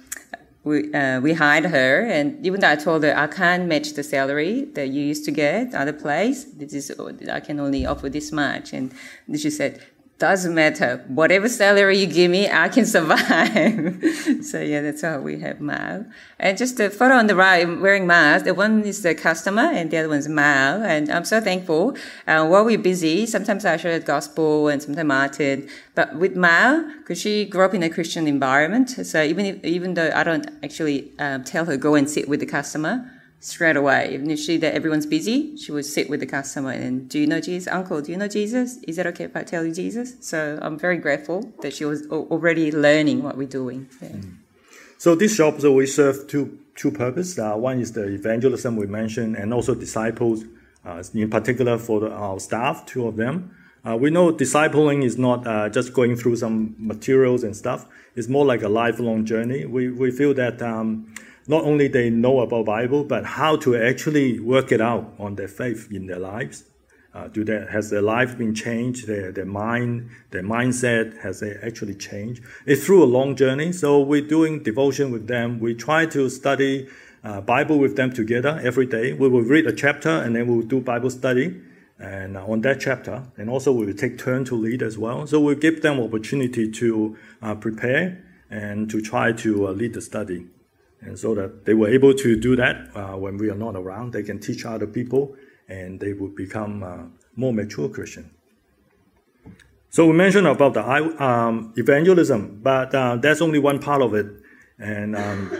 [0.67, 4.03] we, uh, we hired her, and even though I told her I can't match the
[4.03, 6.91] salary that you used to get other place, this is
[7.29, 8.91] I can only offer this much, and
[9.35, 9.81] she said,
[10.19, 11.03] doesn't matter.
[11.07, 14.03] Whatever salary you give me, I can survive.
[14.43, 16.05] so yeah, that's how we have Mao.
[16.39, 18.45] And just the photo on the right, wearing mask.
[18.45, 20.81] The one is the customer, and the other one's Mao.
[20.81, 21.95] And I'm so thankful.
[22.27, 25.69] Uh, while we're busy, sometimes I share the gospel, and sometimes Martin.
[25.93, 29.93] But with Mao, because she grew up in a Christian environment, so even if, even
[29.93, 34.15] though I don't actually um, tell her go and sit with the customer, straight away.
[34.15, 37.67] Initially, that everyone's busy, she would sit with the customer and do you know Jesus,
[37.71, 38.01] Uncle?
[38.01, 38.77] Do you know Jesus?
[38.83, 40.15] Is that okay if I tell you Jesus?
[40.21, 43.89] So I'm very grateful that she was already learning what we're doing.
[44.01, 44.09] Yeah.
[44.09, 44.37] Mm.
[44.97, 47.37] So this shop, so we serve two two purposes.
[47.37, 50.43] Uh, one is the evangelism we mentioned, and also disciples,
[50.85, 53.55] uh, in particular for the, our staff, two of them.
[53.87, 57.85] Uh, we know discipling is not uh, just going through some materials and stuff.
[58.15, 59.65] It's more like a lifelong journey.
[59.65, 61.13] We, we feel that um,
[61.47, 65.47] not only they know about Bible, but how to actually work it out on their
[65.47, 66.65] faith in their lives.
[67.13, 69.07] Uh, do they, has their life been changed?
[69.07, 72.43] Their, their mind, their mindset has they actually changed?
[72.65, 73.71] It's through a long journey.
[73.71, 75.59] So we're doing devotion with them.
[75.59, 76.87] We try to study
[77.23, 79.13] uh, Bible with them together every day.
[79.13, 81.59] We will read a chapter and then we'll do Bible study
[81.97, 83.23] and uh, on that chapter.
[83.37, 85.25] And also we will take turn to lead as well.
[85.25, 90.01] So we'll give them opportunity to uh, prepare and to try to uh, lead the
[90.01, 90.45] study.
[91.01, 94.13] And so that they were able to do that uh, when we are not around,
[94.13, 95.35] they can teach other people
[95.67, 96.97] and they would become uh,
[97.35, 98.31] more mature Christian.
[99.89, 100.83] So we mentioned about the
[101.23, 104.27] um, evangelism, but uh, that's only one part of it.
[104.79, 105.51] And um,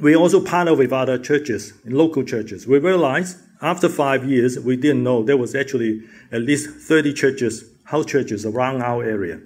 [0.00, 2.66] we also partner with other churches, local churches.
[2.66, 7.64] We realized after five years, we didn't know there was actually at least 30 churches,
[7.84, 9.40] house churches around our area.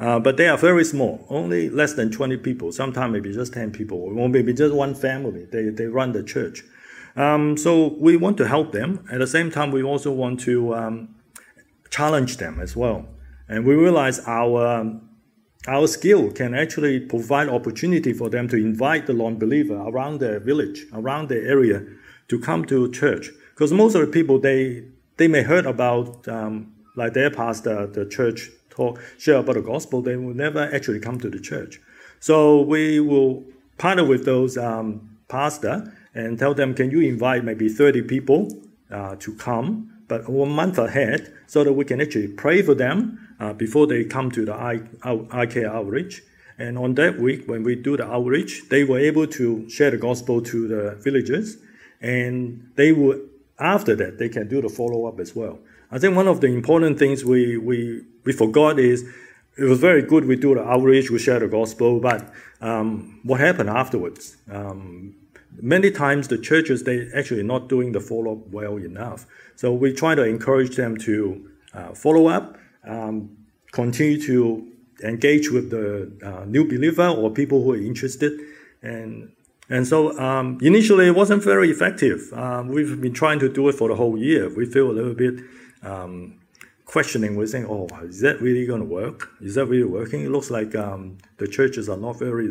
[0.00, 3.70] Uh, but they are very small, only less than 20 people, sometimes maybe just 10
[3.70, 5.44] people, or maybe just one family.
[5.44, 6.64] They, they run the church.
[7.16, 9.06] Um, so we want to help them.
[9.10, 11.14] At the same time, we also want to um,
[11.90, 13.06] challenge them as well.
[13.48, 15.08] And we realize our, um,
[15.68, 20.86] our skill can actually provide opportunity for them to invite the non-believer around their village,
[20.92, 21.84] around their area,
[22.28, 23.30] to come to church.
[23.50, 24.84] Because most of the people, they,
[25.18, 30.02] they may heard about, um, like their pastor, the church talk, share about the gospel,
[30.02, 31.80] they will never actually come to the church.
[32.20, 33.44] So we will
[33.78, 38.48] partner with those um, pastor and tell them, can you invite maybe 30 people
[38.90, 43.36] uh, to come, but one month ahead, so that we can actually pray for them
[43.40, 46.22] uh, before they come to the I, ICARE outreach.
[46.58, 49.96] And on that week, when we do the outreach, they were able to share the
[49.96, 51.56] gospel to the villagers,
[52.00, 53.20] and they will
[53.58, 55.58] after that they can do the follow up as well.
[55.90, 59.04] I think one of the important things we, we, we forgot is
[59.56, 63.40] it was very good we do the outreach, we share the gospel, but um, what
[63.40, 64.36] happened afterwards?
[64.50, 65.14] Um,
[65.60, 69.26] many times the churches, they actually not doing the follow-up well enough.
[69.56, 73.36] So we try to encourage them to uh, follow up, um,
[73.72, 78.32] continue to engage with the uh, new believer or people who are interested,
[78.82, 79.32] and
[79.70, 82.30] and so um, initially it wasn't very effective.
[82.34, 84.54] Um, we've been trying to do it for the whole year.
[84.54, 85.40] We feel a little bit
[85.84, 86.40] um,
[86.84, 87.36] questioning.
[87.36, 89.30] We're saying, "Oh, is that really going to work?
[89.40, 92.50] Is that really working?" It looks like um, the churches are not very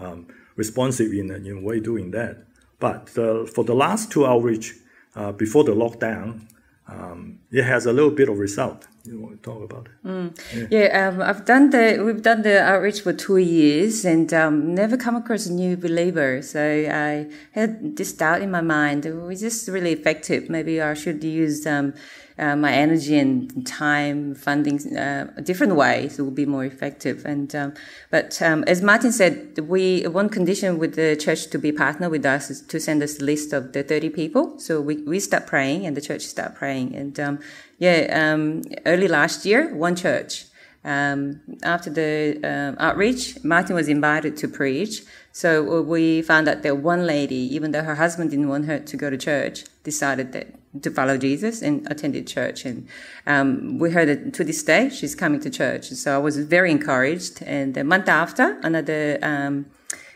[0.00, 2.44] um, responsive in in way doing that.
[2.78, 4.74] But uh, for the last two outreach
[5.14, 6.48] uh, before the lockdown,
[6.88, 8.88] um, it has a little bit of result.
[9.04, 10.06] You want to talk about it?
[10.06, 10.70] Mm.
[10.70, 14.74] Yeah, yeah um, I've done the we've done the outreach for two years and um,
[14.74, 16.42] never come across a new believer.
[16.42, 20.48] So I had this doubt in my mind: was this really effective?
[20.48, 21.94] Maybe I should use um,
[22.38, 27.24] uh, my energy and time funding uh, different ways will be more effective.
[27.24, 27.74] And um,
[28.10, 32.24] but um, as martin said we one condition with the church to be partner with
[32.24, 34.58] us is to send us a list of the 30 people.
[34.58, 36.94] So we, we start praying and the church start praying.
[36.94, 37.38] And um,
[37.78, 40.46] yeah um, early last year one church
[40.84, 45.02] um, after the um, outreach, Martin was invited to preach.
[45.32, 48.96] So we found out that one lady, even though her husband didn't want her to
[48.96, 50.48] go to church, decided that
[50.82, 52.64] to follow Jesus and attended church.
[52.64, 52.86] And
[53.26, 55.86] um, we heard that to this day she's coming to church.
[55.90, 57.42] So I was very encouraged.
[57.42, 59.66] And a month after, another um,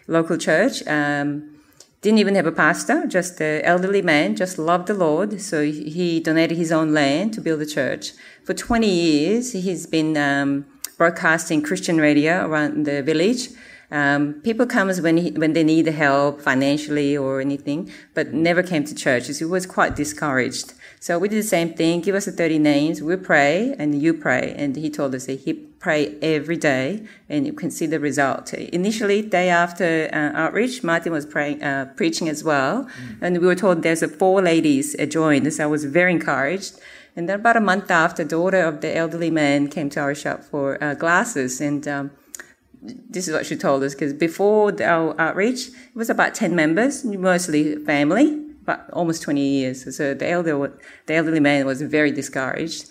[0.07, 1.57] local church um,
[2.01, 5.41] didn't even have a pastor, just an elderly man, just loved the Lord.
[5.41, 8.13] So he donated his own land to build a church.
[8.45, 13.49] For 20 years, he's been um, broadcasting Christian radio around the village.
[13.90, 18.85] Um, people comes when he, when they need help financially or anything, but never came
[18.85, 19.27] to church.
[19.38, 20.75] He was quite discouraged.
[21.01, 22.01] So we did the same thing.
[22.01, 23.03] Give us the 30 names.
[23.03, 24.55] We pray and you pray.
[24.57, 25.53] And he told us that he
[25.87, 28.53] pray every day, and you can see the result.
[28.55, 33.18] Initially, day after uh, outreach, Martin was praying, uh, preaching as well, mm.
[33.20, 36.81] and we were told there's a four ladies joined, so I was very encouraged.
[37.14, 40.42] And then about a month after, daughter of the elderly man came to our shop
[40.42, 42.11] for uh, glasses, and um,
[42.83, 47.05] this is what she told us because before our outreach, it was about 10 members,
[47.05, 49.97] mostly family, but almost 20 years.
[49.97, 52.91] So the, elder, the elderly man was very discouraged.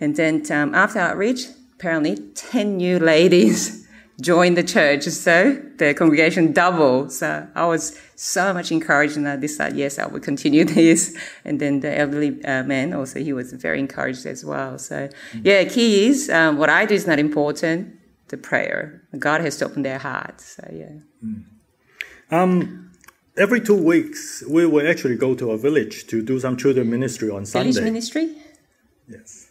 [0.00, 3.86] And then um, after outreach, apparently 10 new ladies
[4.20, 5.04] joined the church.
[5.04, 7.12] So the congregation doubled.
[7.12, 11.16] So I was so much encouraged and I decided, yes, I will continue this.
[11.44, 14.78] And then the elderly uh, man also, he was very encouraged as well.
[14.78, 15.08] So
[15.42, 17.97] yeah, key is um, what I do is not important
[18.28, 19.02] the prayer.
[19.18, 20.56] God has to open their hearts.
[20.56, 20.92] So, yeah.
[21.24, 21.44] Mm.
[22.30, 22.90] Um,
[23.36, 27.30] every two weeks, we will actually go to a village to do some children ministry
[27.30, 27.72] on Sunday.
[27.72, 28.34] Village ministry?
[29.08, 29.50] Yes.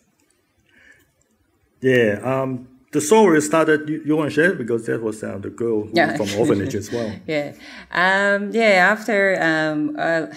[1.81, 2.19] Yeah.
[2.23, 4.53] Um, the story started, you, you want to share?
[4.53, 6.15] Because that was uh, the girl yeah.
[6.15, 7.13] from orphanage as well.
[7.27, 7.53] Yeah.
[7.91, 9.37] Um, yeah, after.
[9.41, 10.27] Um, uh,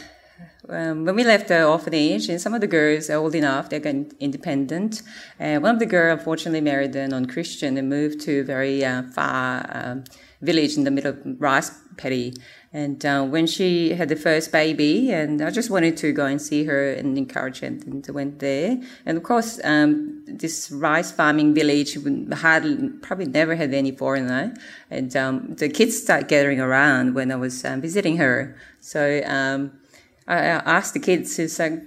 [0.68, 3.80] um, when we left the orphanage, and some of the girls are old enough, they're
[3.80, 5.02] getting independent.
[5.38, 9.02] And one of the girls unfortunately married a non-Christian and moved to a very uh,
[9.02, 10.04] far um,
[10.40, 12.34] village in the middle of rice paddy.
[12.72, 16.40] And uh, when she had the first baby, and I just wanted to go and
[16.40, 18.80] see her and encourage her, and went there.
[19.04, 21.98] And of course, um, this rice farming village
[22.32, 24.54] hardly, probably never had any foreigner.
[24.88, 28.56] And um, the kids started gathering around when I was um, visiting her.
[28.78, 29.72] So um,
[30.34, 31.82] I asked the kids, it's like,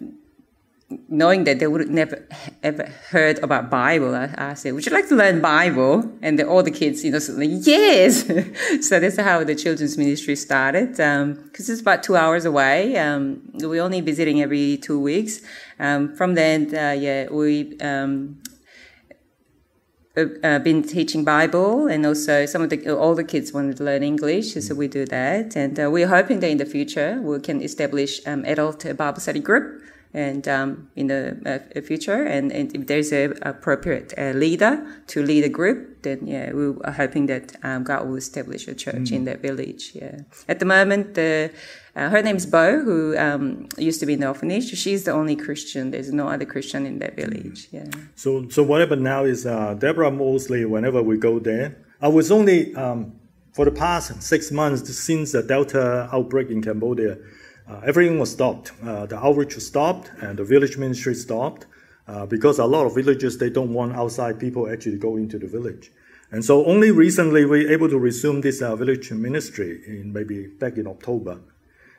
[1.08, 2.28] knowing that they would never
[2.62, 6.12] ever heard about Bible, I asked them, would you like to learn Bible?
[6.22, 8.26] And the, all the kids, you know, said, yes.
[8.88, 10.90] so that's how the children's ministry started.
[10.92, 12.98] Because um, it's about two hours away.
[12.98, 15.42] Um, we're only visiting every two weeks.
[15.80, 18.42] Um, from then, uh, yeah, we um,
[20.16, 24.54] uh, been teaching Bible, and also some of the older kids wanted to learn English,
[24.54, 25.56] so we do that.
[25.56, 29.40] And uh, we're hoping that in the future we can establish um, adult Bible study
[29.40, 29.82] group
[30.14, 32.24] and um, in the uh, future.
[32.24, 36.76] And, and, if there's a appropriate uh, leader to lead a group, then yeah, we
[36.84, 39.14] are hoping that um, God will establish a church mm.
[39.14, 39.92] in that village.
[39.96, 40.20] Yeah.
[40.48, 41.52] At the moment, the
[41.96, 44.76] uh, her name's Bo, who um, used to be in the orphanage.
[44.78, 45.92] She's the only Christian.
[45.92, 47.68] There's no other Christian in that village.
[47.72, 47.86] Yeah.
[48.16, 52.32] So, so what happened now is uh, Deborah mostly, whenever we go there, I was
[52.32, 53.14] only um,
[53.54, 57.18] for the past six months since the Delta outbreak in Cambodia.
[57.70, 58.72] Uh, everything was stopped.
[58.84, 61.68] Uh, the outreach was stopped, and the village ministry stopped
[62.08, 65.48] uh, because a lot of villages they don't want outside people actually go into the
[65.48, 65.92] village.
[66.32, 70.48] And so only recently we were able to resume this uh, village ministry in maybe
[70.48, 71.40] back in October.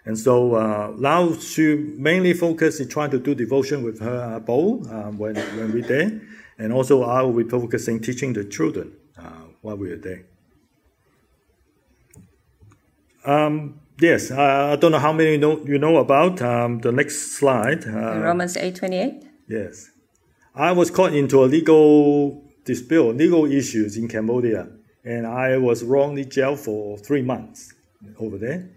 [0.05, 4.41] And so uh, now she mainly focus in trying to do devotion with her uh,
[4.41, 6.21] Bo uh, when, when we're there.
[6.59, 10.25] And also I will be focusing teaching the children uh, while we are there.
[13.25, 17.87] Um, yes, I don't know how many know, you know about um, the next slide.
[17.87, 19.27] Uh, Romans 8.28?
[19.49, 19.91] Yes.
[20.55, 24.69] I was caught into a legal dispute, legal issues in Cambodia.
[25.03, 27.73] And I was wrongly jailed for three months
[28.19, 28.69] over there.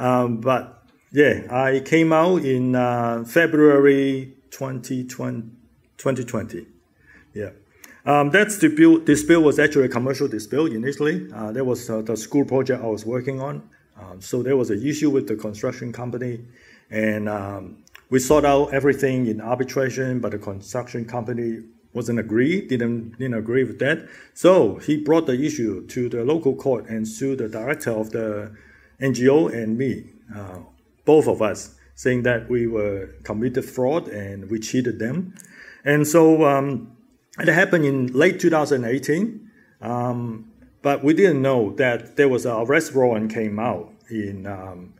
[0.00, 0.82] Um, but
[1.12, 5.60] yeah, I came out in uh, February 2020.
[5.98, 6.66] 2020.
[7.34, 7.50] Yeah.
[8.06, 11.30] Um, that dispute, dispute was actually a commercial dispute initially.
[11.32, 13.68] Uh, that was uh, the school project I was working on.
[14.00, 16.40] Um, so there was an issue with the construction company,
[16.90, 21.58] and um, we sought out everything in arbitration, but the construction company
[21.92, 24.08] wasn't agree, didn't, didn't agree with that.
[24.32, 28.56] So he brought the issue to the local court and sued the director of the
[29.00, 30.58] NGO and me, uh,
[31.04, 35.34] both of us, saying that we were committed fraud and we cheated them.
[35.84, 36.96] And so um,
[37.38, 39.50] it happened in late 2018,
[39.82, 40.50] um,
[40.82, 44.94] but we didn't know that there was an arrest warrant came out in, um,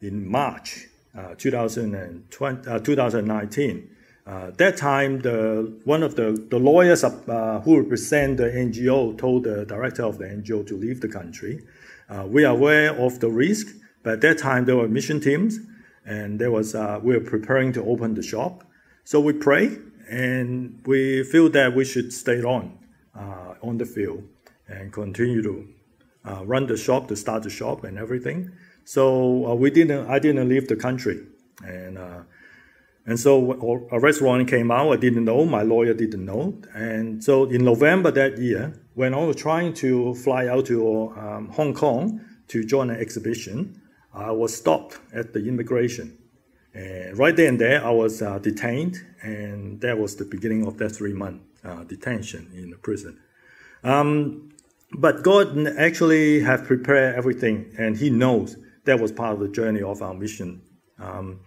[0.00, 3.88] in March uh, 2020, uh, 2019.
[4.24, 9.44] Uh, that time, the, one of the, the lawyers uh, who represent the NGO told
[9.44, 11.60] the director of the NGO to leave the country.
[12.12, 13.68] Uh, we are aware of the risk,
[14.02, 15.58] but at that time there were mission teams,
[16.04, 18.64] and there was uh, we were preparing to open the shop.
[19.04, 19.78] So we pray,
[20.10, 22.76] and we feel that we should stay on
[23.14, 24.24] uh, on the field
[24.68, 25.68] and continue to
[26.28, 28.50] uh, run the shop, to start the shop, and everything.
[28.84, 30.10] So uh, we didn't.
[30.10, 31.18] I didn't leave the country,
[31.64, 32.22] and uh,
[33.06, 34.92] and so a restaurant came out.
[34.92, 35.46] I didn't know.
[35.46, 36.60] My lawyer didn't know.
[36.74, 41.48] And so in November that year, when I was trying to fly out to um,
[41.48, 43.80] Hong Kong to join an exhibition,
[44.12, 46.18] I was stopped at the immigration.
[46.74, 50.78] And right then and there, I was uh, detained, and that was the beginning of
[50.78, 53.18] that three month uh, detention in the prison.
[53.84, 54.50] Um,
[54.98, 59.82] but God actually have prepared everything, and He knows that was part of the journey
[59.82, 60.62] of our mission.
[60.98, 61.40] Um,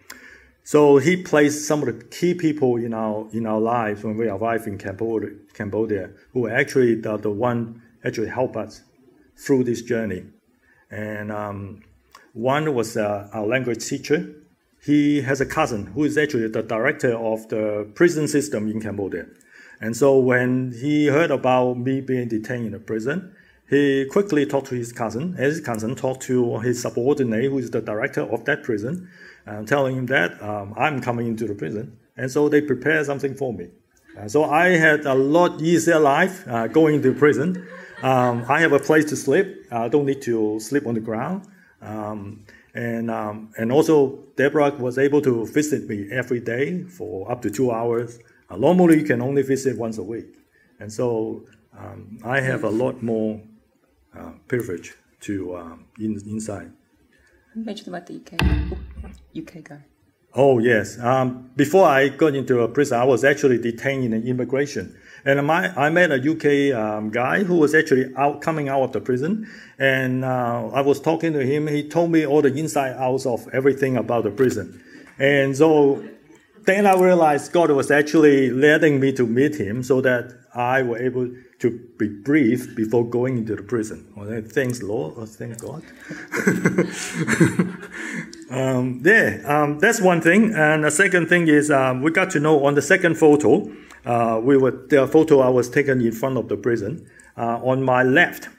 [0.66, 4.28] so He placed some of the key people in our in our lives when we
[4.28, 8.82] arrived in Cambodia, Cambodia who actually the, the one actually help us
[9.38, 10.26] through this journey.
[10.90, 11.84] And um,
[12.34, 14.20] one was uh, our language teacher.
[14.84, 19.26] He has a cousin who is actually the director of the prison system in Cambodia.
[19.80, 23.36] And so when he heard about me being detained in a prison,
[23.70, 25.36] he quickly talked to his cousin.
[25.38, 29.10] and His cousin talked to his subordinate, who is the director of that prison,
[29.46, 31.98] and telling him that um, I'm coming into the prison.
[32.18, 33.70] And so they prepared something for me.
[34.18, 37.68] Uh, so I had a lot easier life uh, going to prison.
[38.02, 39.66] Um, I have a place to sleep.
[39.72, 41.48] I don't need to sleep on the ground.
[41.82, 47.42] Um, and, um, and also, Deborah was able to visit me every day for up
[47.44, 48.20] to two hours.
[48.50, 50.36] Uh, normally, you can only visit once a week.
[50.80, 51.46] And so
[51.78, 53.42] um, I have a lot more
[54.18, 56.72] uh, privilege to um, in, inside.
[57.56, 58.34] Mention about the UK,
[59.38, 59.80] UK guy.
[60.34, 61.00] Oh yes.
[61.00, 64.94] Um, before I got into a prison, I was actually detained in immigration,
[65.24, 68.92] and my, I met a UK um, guy who was actually out coming out of
[68.92, 69.50] the prison,
[69.80, 71.68] and uh, I was talking to him.
[71.68, 74.84] He told me all the inside outs of everything about the prison,
[75.18, 76.04] and so
[76.66, 80.98] then I realized God was actually letting me to meet him so that I were
[80.98, 84.12] able to be brief before going into the prison.
[84.16, 85.84] Well, thanks Lord, or thank God.
[88.52, 90.54] um, yeah, um, that's one thing.
[90.54, 93.72] And the second thing is um, we got to know on the second photo,
[94.06, 97.10] uh, we were the photo I was taken in front of the prison.
[97.38, 98.50] Uh, on my left,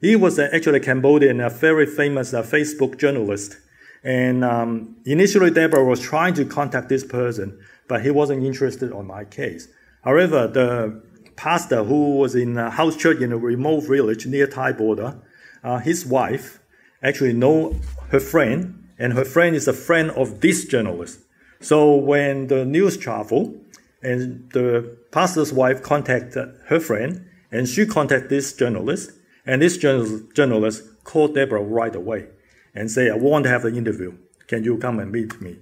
[0.00, 3.58] he was uh, actually a Cambodian, a very famous uh, Facebook journalist.
[4.02, 9.06] And um, initially, Deborah was trying to contact this person, but he wasn't interested on
[9.06, 9.68] my case.
[10.04, 11.02] However, the
[11.36, 15.20] pastor who was in a house church in a remote village near Thai border,
[15.62, 16.60] uh, his wife
[17.02, 17.76] actually know
[18.10, 21.20] her friend, and her friend is a friend of this journalist.
[21.60, 23.60] So when the news traveled,
[24.02, 29.12] and the pastor's wife contacted her friend, and she contacted this journalist,
[29.44, 32.26] and this journalist called Deborah right away
[32.74, 34.16] and say, I want to have an interview.
[34.48, 35.58] Can you come and meet me?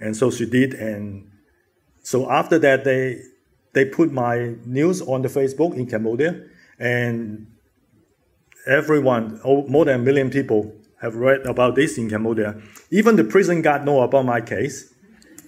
[0.00, 1.30] And so she did, and
[2.02, 3.22] so after that, they
[3.72, 6.44] they put my news on the Facebook in Cambodia,
[6.78, 7.46] and
[8.66, 12.60] everyone, oh, more than a million people, have read about this in Cambodia.
[12.90, 14.92] Even the prison guard know about my case.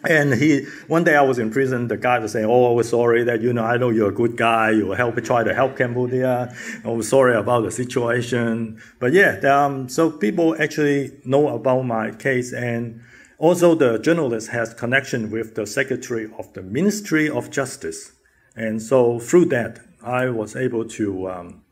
[0.08, 3.22] And he, one day I was in prison, the guy was saying, "Oh, we're sorry
[3.24, 4.70] that you know I know you're a good guy.
[4.70, 6.54] You help try to help Cambodia.
[6.86, 12.54] Oh, sorry about the situation." But yeah, um, so people actually know about my case,
[12.54, 13.02] and
[13.40, 18.12] also, the journalist has connection with the Secretary of the Ministry of Justice.
[18.54, 21.62] And so through that, I was able to um,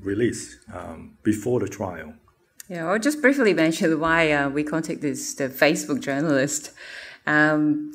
[0.00, 2.14] release um, before the trial.
[2.68, 6.72] Yeah, I'll just briefly mention why uh, we contacted this, the Facebook journalist.
[7.24, 7.92] Um,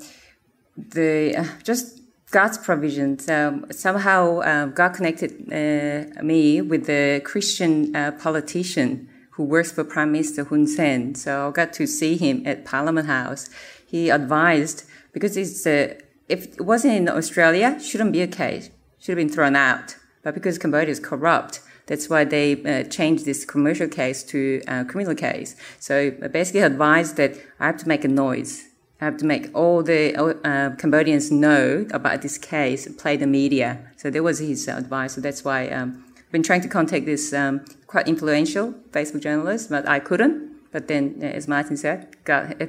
[0.78, 2.00] the uh, just
[2.32, 3.30] God's provisions.
[3.30, 9.84] Um, somehow, uh, God connected uh, me with the Christian uh, politician who works for
[9.84, 11.14] Prime Minister Hun Sen.
[11.14, 13.50] So I got to see him at Parliament House.
[13.86, 14.84] He advised
[15.14, 15.94] because it's uh,
[16.28, 18.70] if it wasn't in Australia, shouldn't be a case,
[19.00, 19.96] should have been thrown out.
[20.24, 24.84] But because Cambodia is corrupt, that's why they uh, changed this commercial case to a
[24.84, 25.56] criminal case.
[25.80, 28.66] So basically advised that I have to make a noise.
[29.00, 33.80] I have to make all the uh, Cambodians know about this case, play the media.
[33.96, 35.14] So that was his advice.
[35.14, 39.88] So that's why um, been trying to contact this um, quite influential Facebook journalist, but
[39.88, 40.72] I couldn't.
[40.72, 42.62] But then, as Martin said, got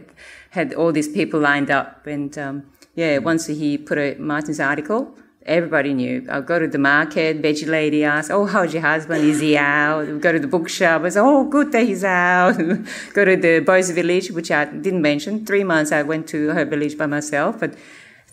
[0.50, 5.14] had all these people lined up, and um, yeah, once he put a Martin's article,
[5.44, 6.24] everybody knew.
[6.30, 9.24] I'll go to the market, veggie lady asks, "Oh, how's your husband?
[9.24, 12.56] Is he out?" Go to the bookshop, I say, "Oh, good that he's out."
[13.14, 15.44] go to the boys' village, which I didn't mention.
[15.44, 17.74] Three months I went to her village by myself, but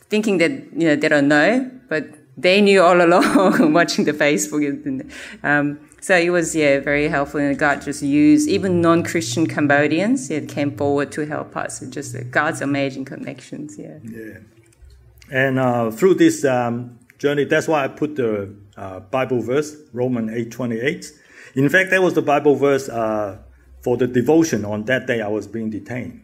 [0.10, 2.06] thinking that you know they don't know, but
[2.38, 5.12] they knew all along watching the Facebook.
[5.44, 7.40] Um, so it was, yeah, very helpful.
[7.40, 11.82] And God just used even non Christian Cambodians, yeah, came forward to help us.
[11.82, 13.98] It just God's amazing connections, yeah.
[14.04, 14.38] Yeah.
[15.32, 20.32] And uh, through this um, journey, that's why I put the uh, Bible verse, Romans
[20.32, 21.12] 8 28.
[21.56, 23.40] In fact, that was the Bible verse uh,
[23.82, 26.22] for the devotion on that day I was being detained.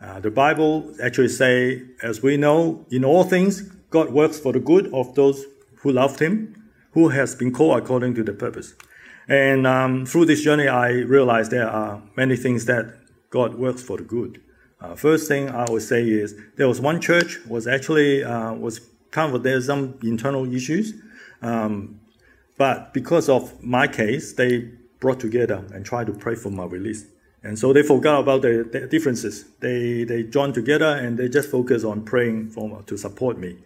[0.00, 4.60] Uh, the Bible actually say, as we know, in all things, God works for the
[4.60, 5.44] good of those
[5.76, 8.74] who loved him, who has been called according to the purpose.
[9.28, 12.94] And um, through this journey, I realized there are many things that
[13.30, 14.40] God works for the good.
[14.80, 18.80] Uh, first thing I would say is there was one church was actually uh, was
[19.10, 20.94] kind of there's some internal issues.
[21.42, 22.00] Um,
[22.56, 24.70] but because of my case, they
[25.00, 27.06] brought together and tried to pray for my release.
[27.42, 29.44] And so they forgot about the, the differences.
[29.60, 33.58] They they joined together and they just focus on praying for to support me,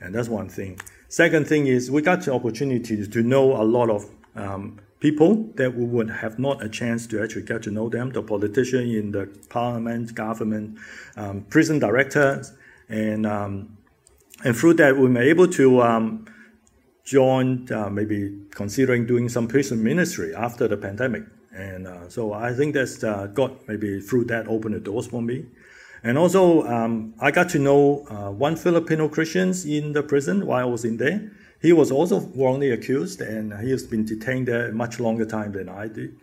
[0.00, 0.78] and that's one thing.
[1.08, 5.74] Second thing is we got the opportunity to know a lot of um, people that
[5.74, 8.10] we would have not a chance to actually get to know them.
[8.10, 10.78] The politician in the parliament, government,
[11.16, 12.52] um, prison directors,
[12.88, 13.76] and um,
[14.44, 16.26] and through that we were able to um,
[17.04, 21.22] join uh, maybe considering doing some prison ministry after the pandemic.
[21.54, 25.22] And uh, so I think that's uh, got maybe through that opened the doors for
[25.22, 25.46] me.
[26.02, 30.62] And also, um, I got to know uh, one Filipino Christian in the prison while
[30.62, 31.30] I was in there.
[31.60, 35.52] He was also wrongly accused, and he has been detained there a much longer time
[35.52, 36.16] than I did.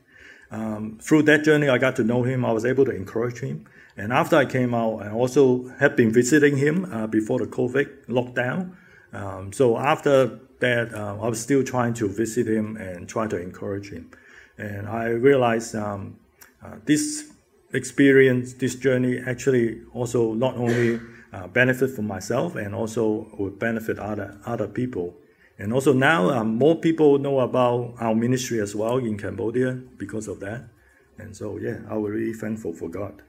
[0.52, 2.46] Um, through that journey, I got to know him.
[2.46, 3.66] I was able to encourage him.
[3.98, 8.06] And after I came out, I also have been visiting him uh, before the COVID
[8.08, 8.76] lockdown.
[9.12, 13.40] Um, so after that, uh, I was still trying to visit him and try to
[13.40, 14.12] encourage him.
[14.58, 16.18] And I realized um,
[16.64, 17.33] uh, this
[17.74, 21.00] experience, this journey actually also not only
[21.34, 25.16] uh, benefit for myself and also would benefit other other people.
[25.58, 30.28] And also now um, more people know about our ministry as well in Cambodia because
[30.28, 30.70] of that.
[31.18, 33.22] And so yeah, I was really thankful for God.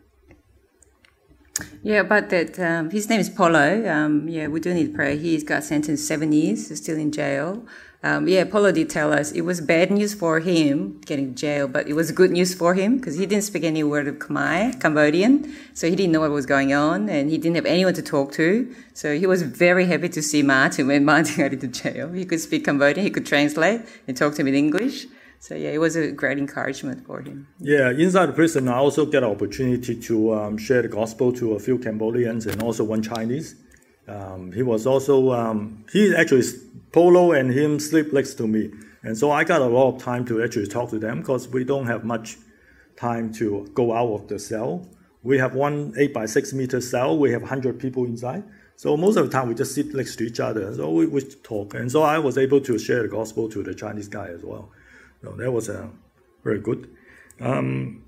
[1.83, 3.89] Yeah, but that um, his name is Polo.
[3.89, 5.15] Um, yeah, we do need prayer.
[5.15, 7.65] He's got sentenced seven years, he's still in jail.
[8.03, 11.89] Um, yeah, Polo did tell us it was bad news for him getting jail, but
[11.89, 15.57] it was good news for him because he didn't speak any word of Khmer, Cambodian,
[15.73, 18.33] so he didn't know what was going on and he didn't have anyone to talk
[18.33, 18.75] to.
[18.93, 22.13] So he was very happy to see Martin when Martin got into jail.
[22.13, 25.07] He could speak Cambodian, he could translate and talk to him in English.
[25.45, 27.47] So yeah, it was a great encouragement for him.
[27.61, 31.53] Yeah, inside the prison, I also get an opportunity to um, share the gospel to
[31.53, 33.55] a few Cambodians and also one Chinese.
[34.09, 36.45] Um, he was also um, he actually
[36.93, 38.73] Polo and him sleep next to me,
[39.03, 41.63] and so I got a lot of time to actually talk to them because we
[41.63, 42.39] don't have much
[42.97, 44.89] time to go out of the cell.
[45.23, 47.19] We have one eight by six meter cell.
[47.19, 48.45] We have hundred people inside,
[48.77, 50.75] so most of the time we just sit next to each other.
[50.75, 53.75] So we, we talk, and so I was able to share the gospel to the
[53.75, 54.71] Chinese guy as well.
[55.25, 55.89] So that was uh,
[56.43, 56.91] very good.
[57.41, 58.05] Um,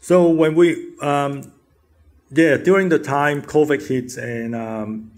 [0.00, 1.52] so when we um,
[2.30, 5.12] yeah, during the time COVID hits and um,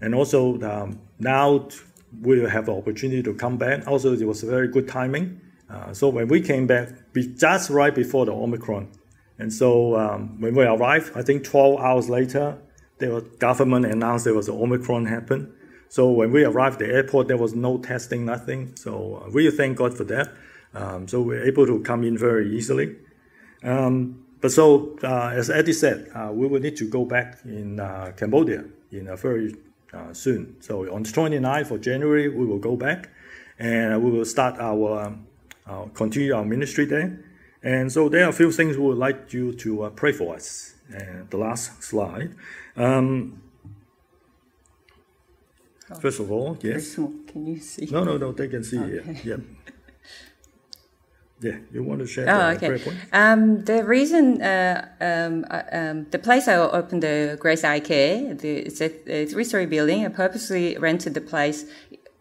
[0.00, 1.68] and also um, now
[2.22, 3.86] we have the opportunity to come back.
[3.86, 5.40] Also, it was very good timing.
[5.68, 8.88] Uh, so when we came back, we just right before the Omicron,
[9.38, 12.58] and so um, when we arrived, I think 12 hours later,
[12.98, 15.52] the government announced there was an Omicron happen.
[15.92, 18.74] So when we arrived at the airport, there was no testing, nothing.
[18.76, 20.32] So uh, we thank God for that.
[20.72, 22.96] Um, so we are able to come in very easily.
[23.62, 27.78] Um, but so, uh, as Eddie said, uh, we will need to go back in
[27.78, 29.54] uh, Cambodia in a very
[29.92, 30.56] uh, soon.
[30.62, 33.10] So on the 29th of January, we will go back,
[33.58, 35.14] and we will start our
[35.66, 37.22] um, continue our ministry there.
[37.62, 40.36] And so there are a few things we would like you to uh, pray for
[40.36, 40.72] us.
[40.88, 42.34] And the last slide.
[42.78, 43.41] Um,
[46.00, 46.94] first of all, yes.
[46.94, 47.88] Can you see?
[47.90, 48.32] No, no, no.
[48.32, 49.10] They can see okay.
[49.10, 49.24] it.
[49.24, 49.36] Yeah.
[51.42, 52.80] Yeah, you want to share oh, okay.
[53.12, 58.58] Um, the reason, uh, um, uh, um, the place I opened the Grace ICARE, the,
[58.58, 60.06] it's a, a three-story building.
[60.06, 61.64] I purposely rented the place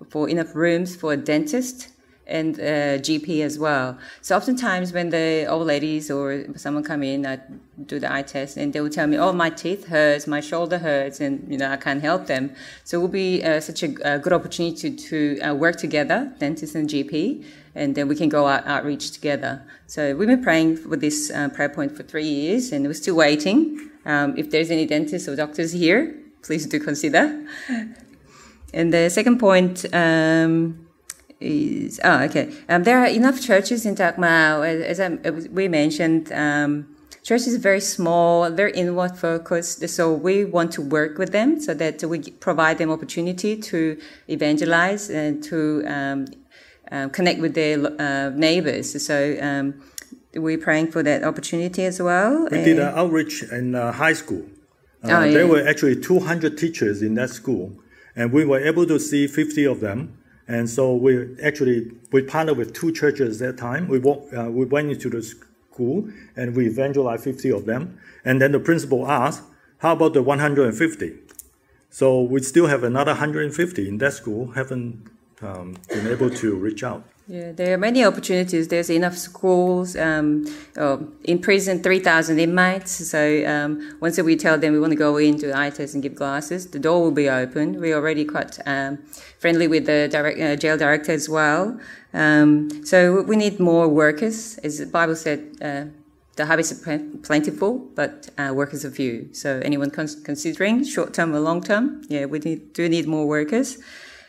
[0.10, 1.91] for enough rooms for a dentist
[2.32, 3.98] and a GP as well.
[4.22, 7.40] So oftentimes when the old ladies or someone come in, I
[7.86, 10.78] do the eye test and they will tell me, oh, my teeth hurts, my shoulder
[10.78, 12.54] hurts, and, you know, I can't help them.
[12.84, 16.34] So it will be uh, such a, a, good opportunity to, to uh, work together,
[16.40, 17.44] dentist and GP,
[17.76, 19.62] and then we can go out outreach together.
[19.88, 23.16] So we've been praying for this uh, prayer point for three years, and we're still
[23.16, 23.90] waiting.
[24.06, 27.46] Um, if there's any dentists or doctors here, please do consider.
[28.74, 30.88] And the second point um,
[31.42, 32.54] is oh okay.
[32.70, 36.32] Um, there are enough churches in Tak Mau, as, as we mentioned.
[36.32, 39.88] Um, church is very small, very inward focused.
[39.90, 45.10] So we want to work with them so that we provide them opportunity to evangelize
[45.10, 46.26] and to um,
[46.92, 49.06] uh, connect with their uh, neighbors.
[49.06, 49.82] So um,
[50.36, 52.48] we're praying for that opportunity as well.
[52.52, 54.46] We did an outreach in uh, high school.
[55.04, 55.34] Uh, oh, yeah.
[55.34, 57.74] There were actually 200 teachers in that school,
[58.16, 60.18] and we were able to see 50 of them.
[60.52, 63.88] And so we actually we partnered with two churches at that time.
[63.88, 67.98] We walk, uh, we went into the school and we evangelized 50 of them.
[68.26, 69.44] And then the principal asked,
[69.78, 71.14] "How about the 150?"
[71.90, 75.10] So we still have another 150 in that school haven't
[75.42, 77.06] um, been able to reach out.
[77.32, 78.68] Yeah, there are many opportunities.
[78.68, 79.96] There's enough schools.
[79.96, 83.08] Um, oh, in prison, 3,000 inmates.
[83.10, 86.68] So um, once we tell them we want to go into test and give glasses,
[86.68, 87.80] the door will be open.
[87.80, 88.98] We're already quite um,
[89.40, 91.80] friendly with the direct, uh, jail director as well.
[92.14, 94.58] Um, so we need more workers.
[94.58, 95.86] As the Bible said, uh,
[96.36, 96.80] the harvest is
[97.24, 99.30] plentiful, but uh, workers are few.
[99.34, 103.78] So anyone considering short term or long term, yeah, we need, do need more workers.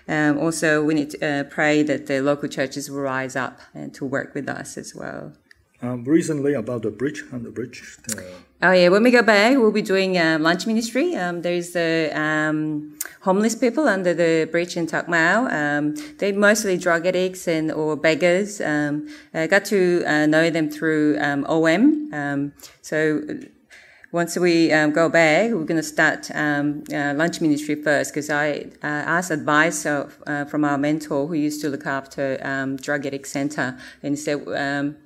[0.08, 3.94] Um, also, we need to uh, pray that the local churches will rise up and
[3.94, 5.32] to work with us as well.
[5.82, 7.98] Um, recently, about the bridge on the bridge.
[8.16, 8.22] Uh...
[8.62, 11.16] Oh yeah, when we go back, we'll be doing um, lunch ministry.
[11.16, 15.48] Um, there's the um, homeless people under the bridge in Tak Mau.
[15.48, 18.60] Um, they're mostly drug addicts and or beggars.
[18.60, 22.52] Um, I got to uh, know them through OM.
[22.82, 23.20] so
[24.12, 28.28] once we um, go back, we're going to start um, uh, lunch ministry first because
[28.28, 28.86] I uh,
[29.16, 33.26] asked advice of, uh, from our mentor who used to look after um, drug addict
[33.26, 34.96] center and said um,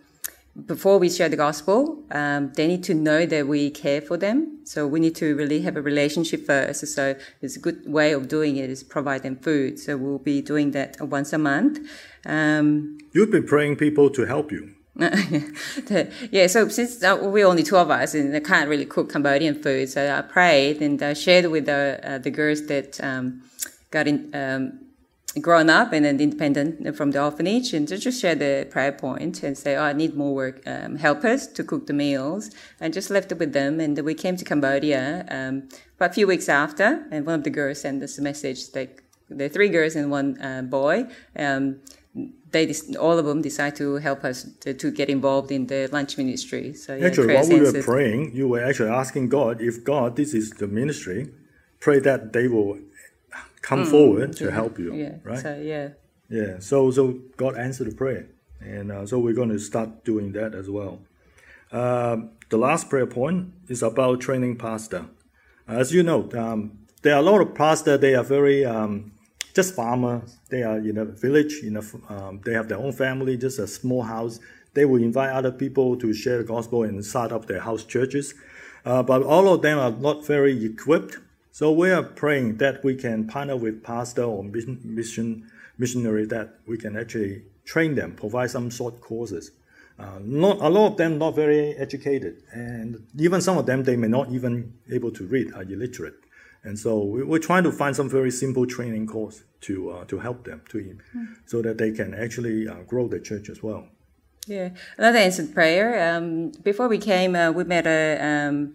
[0.66, 4.58] before we share the gospel, um, they need to know that we care for them.
[4.64, 6.84] So we need to really have a relationship first.
[6.88, 9.78] So it's a good way of doing it is provide them food.
[9.78, 11.78] So we'll be doing that once a month.
[12.24, 14.74] Um, You've been praying people to help you.
[16.30, 19.62] yeah, so since uh, we're only two of us and I can't really cook Cambodian
[19.62, 23.42] food, so I prayed and I shared with the uh, the girls that um,
[23.90, 24.80] got in, um,
[25.42, 29.58] grown up and then independent from the orphanage, and just share the prayer point and
[29.58, 33.30] say, "Oh, I need more work um, helpers to cook the meals." I just left
[33.32, 37.26] it with them, and we came to Cambodia um, about a few weeks after, and
[37.26, 40.62] one of the girls sent us a message like the three girls and one uh,
[40.62, 41.06] boy.
[41.36, 41.80] Um,
[42.50, 46.16] they all of them decide to help us to, to get involved in the lunch
[46.16, 46.72] ministry.
[46.74, 50.32] So yeah, actually, while we were praying, you were actually asking God if God, this
[50.34, 51.30] is the ministry,
[51.80, 52.78] pray that they will
[53.62, 54.94] come mm, forward to yeah, help you.
[54.94, 55.16] Yeah.
[55.22, 55.38] Right.
[55.38, 55.88] So yeah.
[56.28, 56.58] Yeah.
[56.60, 58.28] So so God answered the prayer,
[58.60, 61.00] and uh, so we're going to start doing that as well.
[61.72, 62.16] Uh,
[62.48, 65.06] the last prayer point is about training pastor.
[65.66, 68.00] As you know, um, there are a lot of pastors.
[68.00, 69.12] They are very um,
[69.56, 70.36] just farmers.
[70.50, 71.82] They are in a village, in a,
[72.12, 74.38] um, they have their own family, just a small house.
[74.74, 78.34] They will invite other people to share the gospel and start up their house churches.
[78.84, 81.16] Uh, but all of them are not very equipped.
[81.52, 86.58] So we are praying that we can partner with pastor or mission, mission missionary that
[86.66, 89.52] we can actually train them, provide some short courses.
[89.98, 93.96] Uh, not a lot of them not very educated, and even some of them they
[93.96, 96.16] may not even able to read, are illiterate.
[96.66, 100.18] And so we, are trying to find some very simple training course to uh, to
[100.18, 101.26] help them to mm.
[101.46, 103.86] so that they can actually uh, grow the church as well.
[104.48, 105.88] Yeah, another answered prayer.
[106.08, 108.74] Um, before we came, uh, we met a um,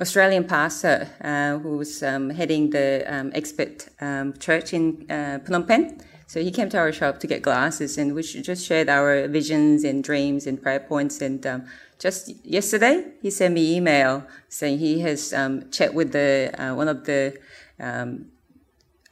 [0.00, 5.66] Australian pastor uh, who was um, heading the um, expert um, church in uh, Phnom
[5.66, 6.00] Penh.
[6.26, 9.84] So he came to our shop to get glasses, and we just shared our visions
[9.84, 11.20] and dreams and prayer points.
[11.20, 11.64] And um,
[12.02, 16.88] just yesterday, he sent me email saying he has um, chat with the uh, one
[16.88, 17.38] of the
[17.78, 18.26] um,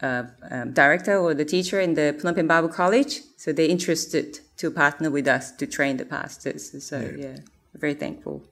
[0.02, 3.20] uh, um, director or the teacher in the Phnom Penh Bible College.
[3.36, 6.62] So they're interested to partner with us to train the pastors.
[6.84, 7.36] So yeah, yeah
[7.74, 8.42] very thankful.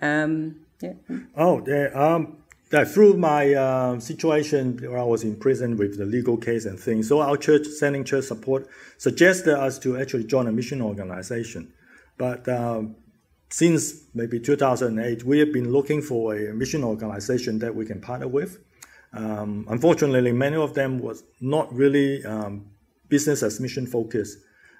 [0.00, 0.92] Um, yeah.
[1.36, 1.56] Oh.
[1.94, 2.36] Um,
[2.70, 6.78] that through my uh, situation where I was in prison with the legal case and
[6.78, 8.66] things, so our church, sending church support,
[8.96, 11.72] suggested us to actually join a mission organization.
[12.16, 12.82] But uh,
[13.52, 18.26] since maybe 2008, we have been looking for a mission organization that we can partner
[18.26, 18.58] with.
[19.12, 22.64] Um, unfortunately, many of them was not really um,
[23.10, 24.38] business as mission focused.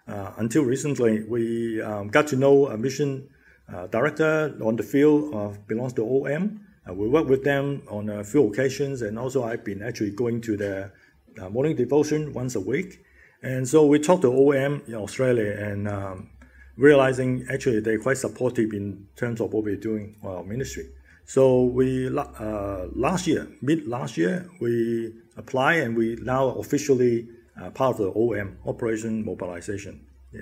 [0.08, 3.28] Uh, until recently, we um, got to know a mission
[3.70, 6.66] uh, director on the field uh, belongs to OM.
[6.88, 10.40] Uh, we work with them on a few occasions, and also I've been actually going
[10.40, 10.94] to their
[11.38, 13.04] uh, morning devotion once a week.
[13.42, 16.30] And so we talked to OM in Australia and um,
[16.76, 20.88] realizing actually they're quite supportive in terms of what we're doing for our ministry.
[21.24, 27.28] So we uh, last year, mid last year, we apply and we now officially
[27.60, 30.06] uh, part of the OM Operation Mobilization.
[30.32, 30.40] Yeah.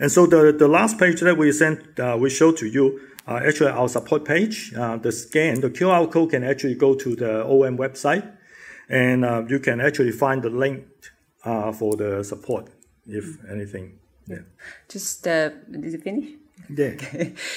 [0.00, 3.40] And so the, the last page that we sent, uh, we showed to you, uh,
[3.46, 7.44] actually our support page, uh, the scan, the QR code can actually go to the
[7.44, 8.30] OM website,
[8.88, 10.86] and uh, you can actually find the link
[11.44, 12.70] uh, for the support,
[13.06, 14.43] if anything Yeah.
[14.87, 16.29] Just uh, did you finish?
[16.69, 16.95] Yeah.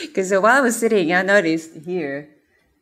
[0.01, 2.29] Because while I was sitting, I noticed here.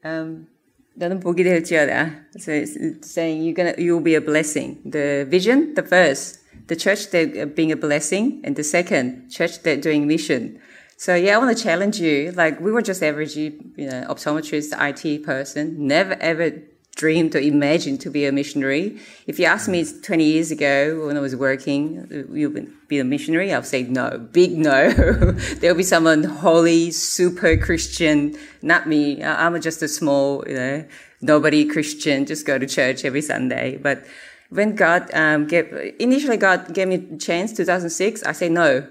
[0.05, 0.47] Um,
[0.95, 2.27] 너는 복이 될지어다.
[2.39, 2.77] So it's
[3.09, 4.79] saying you're gonna you'll be a blessing.
[4.85, 9.81] The vision, the first, the church that being a blessing, and the second, church that
[9.81, 10.61] doing mission.
[10.97, 12.33] So yeah, I want to challenge you.
[12.33, 16.53] Like we were just average, you know, optometrist, IT person, never ever
[16.98, 19.00] dreamed or imagined to be a missionary.
[19.28, 23.04] If you asked me 20 years ago when I was working, you would be a
[23.04, 24.90] missionary, I'll say no, big no.
[25.60, 29.24] There'll be someone holy, super Christian, not me.
[29.24, 30.86] I'm just a small, you know,
[31.22, 33.78] nobody Christian, just go to church every Sunday.
[33.78, 34.04] But
[34.50, 38.88] when God um, gave, initially God gave me a chance, 2006, I say no.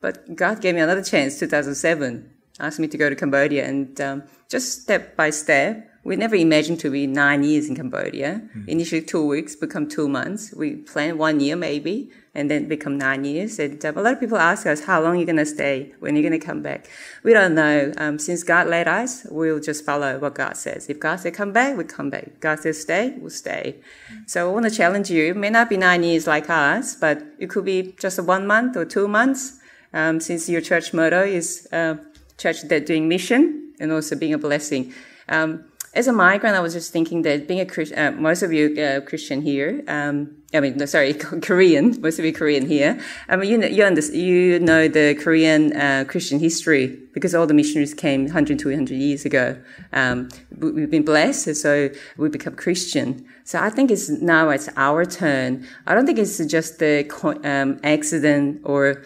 [0.00, 2.30] But God gave me another chance, 2007,
[2.60, 6.80] asked me to go to Cambodia and um, just step by step, we never imagined
[6.80, 8.40] to be nine years in Cambodia.
[8.56, 8.66] Mm.
[8.66, 10.54] Initially two weeks, become two months.
[10.54, 13.58] We planned one year maybe, and then become nine years.
[13.58, 15.92] And um, a lot of people ask us, how long are you going to stay?
[16.00, 16.88] When are you going to come back?
[17.22, 17.92] We don't know.
[17.98, 20.88] Um, since God led us, we'll just follow what God says.
[20.88, 22.24] If God says come back, we come back.
[22.28, 23.76] If God says stay, we'll stay.
[24.10, 24.30] Mm.
[24.30, 25.32] So I want to challenge you.
[25.32, 28.78] It may not be nine years like us, but it could be just one month
[28.78, 29.60] or two months.
[29.92, 31.96] Um, since your church motto is uh,
[32.38, 34.94] church that doing mission and also being a blessing.
[35.28, 35.64] Um,
[35.94, 38.80] as a migrant, I was just thinking that being a Christian, uh, most of you
[38.80, 43.00] uh, Christian here, um, I mean, no, sorry, Korean, most of you Korean here.
[43.28, 47.54] I mean, you know, you, you know the Korean uh, Christian history because all the
[47.54, 49.58] missionaries came 100, 200 years ago.
[49.92, 53.26] Um, we've been blessed, so we become Christian.
[53.44, 55.66] So I think it's now it's our turn.
[55.86, 57.08] I don't think it's just the
[57.44, 59.04] um, accident or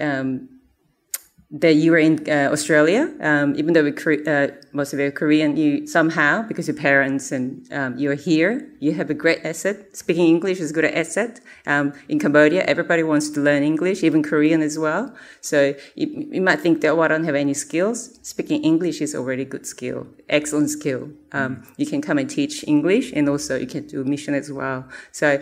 [0.00, 0.48] um,
[1.56, 3.92] that you were in uh, Australia, um, even though we,
[4.26, 8.68] uh, most of you are Korean, you somehow, because your parents and um, you're here,
[8.80, 9.96] you have a great asset.
[9.96, 11.40] Speaking English is a good asset.
[11.64, 15.14] Um, in Cambodia, everybody wants to learn English, even Korean as well.
[15.42, 18.18] So you, you might think that, oh, I don't have any skills.
[18.22, 21.10] Speaking English is already a good skill, excellent skill.
[21.30, 24.88] Um, you can come and teach English and also you can do mission as well.
[25.12, 25.40] So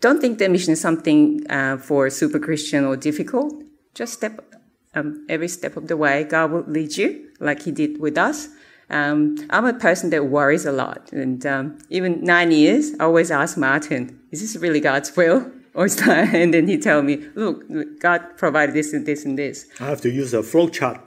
[0.00, 3.64] don't think that mission is something uh, for super Christian or difficult.
[3.94, 4.49] Just step
[4.94, 8.48] um, every step of the way, God will lead you like He did with us.
[8.88, 13.30] Um, I'm a person that worries a lot, and um, even nine years, I always
[13.30, 16.34] ask Martin, "Is this really God's will?" Or is that?
[16.34, 17.62] And then he tell me, "Look,
[18.00, 20.98] God provided this and this and this." I have to use a flow chart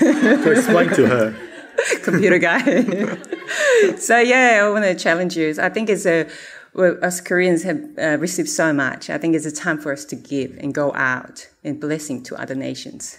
[0.00, 1.34] to explain to her.
[2.02, 2.60] Computer guy.
[3.96, 5.54] so yeah, I want to challenge you.
[5.58, 6.28] I think it's a
[6.74, 9.10] well, us Koreans have uh, received so much.
[9.10, 12.36] I think it's a time for us to give and go out and blessing to
[12.36, 13.18] other nations.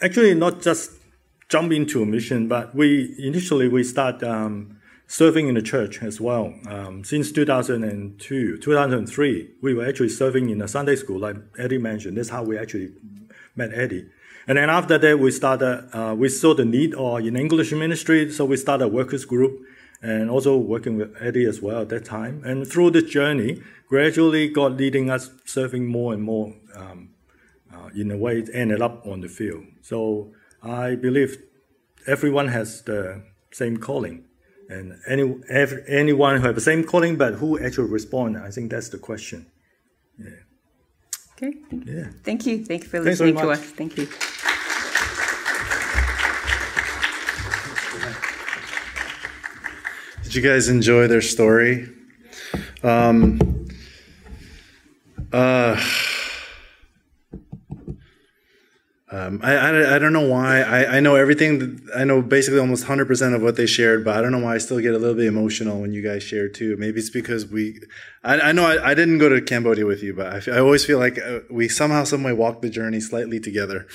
[0.00, 0.92] Actually, not just
[1.48, 4.78] jump into a mission, but we initially we start um,
[5.08, 6.54] serving in the church as well.
[6.68, 12.16] Um, since 2002, 2003, we were actually serving in a Sunday school, like Eddie mentioned.
[12.16, 12.92] That's how we actually
[13.56, 14.08] met Eddie.
[14.46, 15.88] And then after that, we started.
[15.92, 19.60] Uh, we saw the need or in English ministry, so we started a workers group
[20.00, 22.42] and also working with Eddie as well at that time.
[22.44, 27.17] And through this journey, gradually God leading us serving more and more um, uh,
[28.00, 29.64] in a way it ended up on the field.
[29.82, 30.32] So
[30.62, 31.38] I believe
[32.06, 34.24] everyone has the same calling.
[34.68, 38.70] And any, every, anyone who have the same calling, but who actually respond, I think
[38.70, 39.46] that's the question.
[40.18, 40.30] Yeah.
[41.32, 41.56] Okay.
[41.70, 42.08] Yeah.
[42.24, 42.64] Thank you.
[42.64, 43.60] Thank you for listening to us.
[43.60, 44.08] Thank you.
[50.24, 51.88] Did you guys enjoy their story?
[52.82, 53.66] Um,
[55.32, 55.80] uh,
[59.18, 60.60] um, I, I, I, don't know why.
[60.60, 61.80] I, I know everything.
[61.96, 64.58] I know basically almost 100% of what they shared, but I don't know why I
[64.58, 66.76] still get a little bit emotional when you guys share too.
[66.78, 67.80] Maybe it's because we,
[68.22, 70.84] I, I know I, I didn't go to Cambodia with you, but I, I always
[70.84, 73.86] feel like uh, we somehow, some way walked the journey slightly together.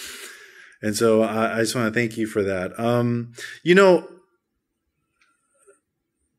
[0.82, 2.78] And so I, I just want to thank you for that.
[2.80, 4.08] Um, you know,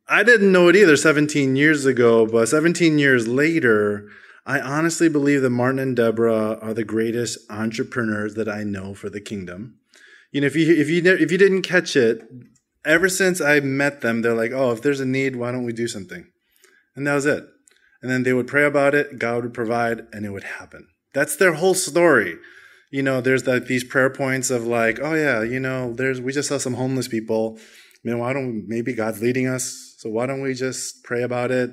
[0.07, 4.09] I didn't know it either 17 years ago, but 17 years later,
[4.47, 9.09] I honestly believe that Martin and Deborah are the greatest entrepreneurs that I know for
[9.09, 9.77] the kingdom.
[10.33, 12.23] You know, if you if you if you didn't catch it,
[12.85, 15.73] ever since I met them, they're like, "Oh, if there's a need, why don't we
[15.73, 16.27] do something?"
[16.95, 17.45] And that was it.
[18.03, 20.89] And then they would pray about it, God would provide, and it would happen.
[21.15, 22.37] That's their whole story.
[22.91, 26.33] You know, there's like these prayer points of like, "Oh yeah, you know, there's we
[26.33, 27.59] just saw some homeless people.
[27.59, 31.51] I mean, why don't maybe God's leading us so why don't we just pray about
[31.51, 31.71] it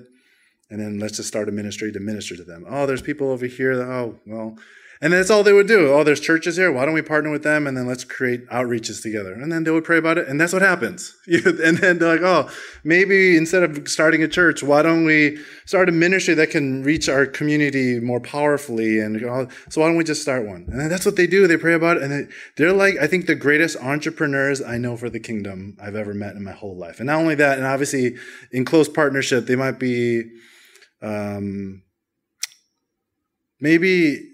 [0.71, 2.65] and then let's just start a ministry to minister to them?
[2.67, 3.75] Oh, there's people over here.
[3.75, 4.57] That, oh, well.
[5.03, 5.91] And that's all they would do.
[5.91, 6.71] Oh, there's churches here.
[6.71, 9.33] Why don't we partner with them and then let's create outreaches together?
[9.33, 10.27] And then they would pray about it.
[10.27, 11.17] And that's what happens.
[11.25, 12.51] and then they're like, oh,
[12.83, 17.09] maybe instead of starting a church, why don't we start a ministry that can reach
[17.09, 18.99] our community more powerfully?
[18.99, 20.67] And oh, so why don't we just start one?
[20.71, 21.47] And that's what they do.
[21.47, 22.03] They pray about it.
[22.03, 26.13] And they're like, I think the greatest entrepreneurs I know for the kingdom I've ever
[26.13, 26.99] met in my whole life.
[26.99, 28.17] And not only that, and obviously
[28.51, 30.29] in close partnership, they might be,
[31.01, 31.83] um,
[33.59, 34.31] maybe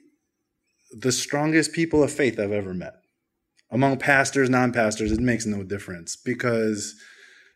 [0.91, 2.95] the strongest people of faith I've ever met.
[3.69, 6.95] Among pastors, non pastors, it makes no difference because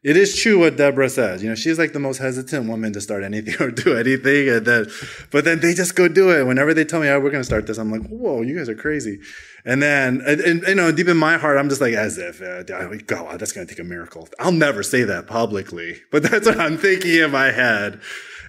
[0.04, 1.44] it is true what Deborah says.
[1.44, 4.50] You know, she's like the most hesitant woman to start anything or do anything.
[4.50, 4.88] And then,
[5.32, 6.46] but then they just go do it.
[6.46, 8.68] Whenever they tell me, oh, we're going to start this, I'm like, whoa, you guys
[8.68, 9.20] are crazy.
[9.64, 12.42] And then, and, and you know, deep in my heart, I'm just like, as if,
[12.42, 12.64] uh,
[13.06, 14.28] God, that's going to take a miracle.
[14.40, 18.02] I'll never say that publicly, but that's what I'm thinking in my head.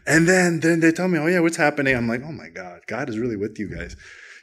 [0.07, 1.97] And then, then they tell me, oh yeah, what's happening?
[1.97, 3.97] I'm like, oh my God, God is really with you guys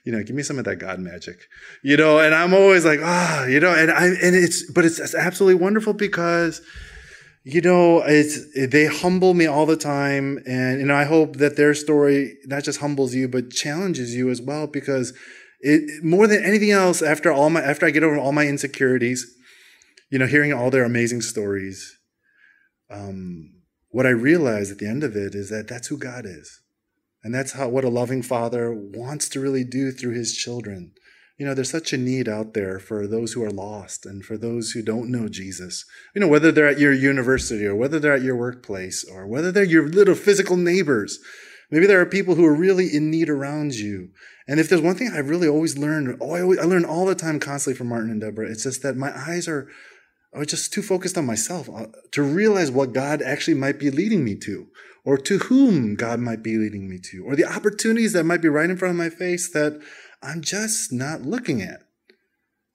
[0.06, 1.38] you know, give me some of that God magic,
[1.84, 4.98] you know, and I'm always like, ah, you know, and I, and it's, but it's,
[4.98, 6.62] it's absolutely wonderful because
[7.44, 11.56] you know, it's they humble me all the time, and you know, I hope that
[11.56, 15.14] their story not just humbles you but challenges you as well because
[15.62, 17.02] it more than anything else.
[17.02, 19.26] After all my after I get over all my insecurities,
[20.12, 21.98] you know, hearing all their amazing stories,
[22.90, 23.52] um,
[23.90, 26.62] what I realize at the end of it is that that's who God is,
[27.24, 30.94] and that's how what a loving Father wants to really do through His children
[31.40, 34.38] you know, there's such a need out there for those who are lost and for
[34.38, 35.86] those who don't know Jesus.
[36.14, 39.50] You know, whether they're at your university or whether they're at your workplace or whether
[39.50, 41.18] they're your little physical neighbors.
[41.72, 44.10] Maybe there are people who are really in need around you.
[44.50, 47.06] And if there's one thing I've really always learned, oh, I, always, I learn all
[47.06, 49.70] the time constantly from Martin and Deborah, it's just that my eyes are,
[50.34, 54.24] are just too focused on myself uh, to realize what God actually might be leading
[54.24, 54.68] me to
[55.04, 58.50] or to whom God might be leading me to or the opportunities that might be
[58.50, 59.82] right in front of my face that
[60.22, 61.82] I'm just not looking at,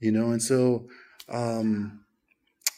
[0.00, 0.30] you know.
[0.30, 0.88] And so
[1.28, 2.04] um,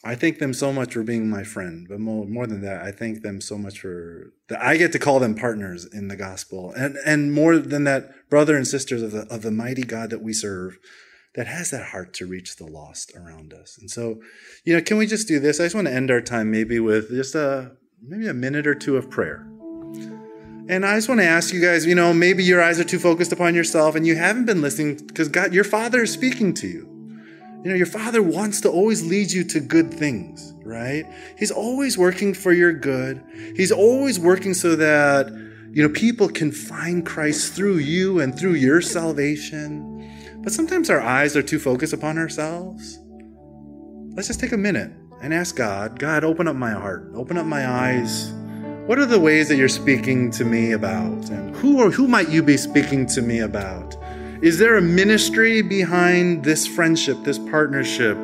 [0.04, 1.86] I thank them so much for being my friend.
[1.88, 4.62] But more, more than that, I thank them so much for that.
[4.62, 8.56] I get to call them partners in the gospel, and and more than that, brother
[8.56, 10.78] and sisters of the of the mighty God that we serve.
[11.36, 13.76] That has that heart to reach the lost around us.
[13.78, 14.20] And so,
[14.64, 15.60] you know, can we just do this?
[15.60, 17.72] I just want to end our time maybe with just a
[18.02, 19.46] maybe a minute or two of prayer.
[20.68, 22.98] And I just want to ask you guys, you know, maybe your eyes are too
[22.98, 26.66] focused upon yourself and you haven't been listening because God, your Father is speaking to
[26.66, 26.92] you.
[27.62, 31.04] You know, your Father wants to always lead you to good things, right?
[31.38, 33.22] He's always working for your good.
[33.56, 35.28] He's always working so that,
[35.70, 39.95] you know, people can find Christ through you and through your salvation.
[40.46, 43.00] But sometimes our eyes are too focused upon ourselves.
[44.14, 47.46] Let's just take a minute and ask God, God, open up my heart, open up
[47.46, 48.32] my eyes
[48.86, 51.28] what are the ways that you're speaking to me about?
[51.30, 53.96] And who or who might you be speaking to me about?
[54.42, 58.16] Is there a ministry behind this friendship, this partnership?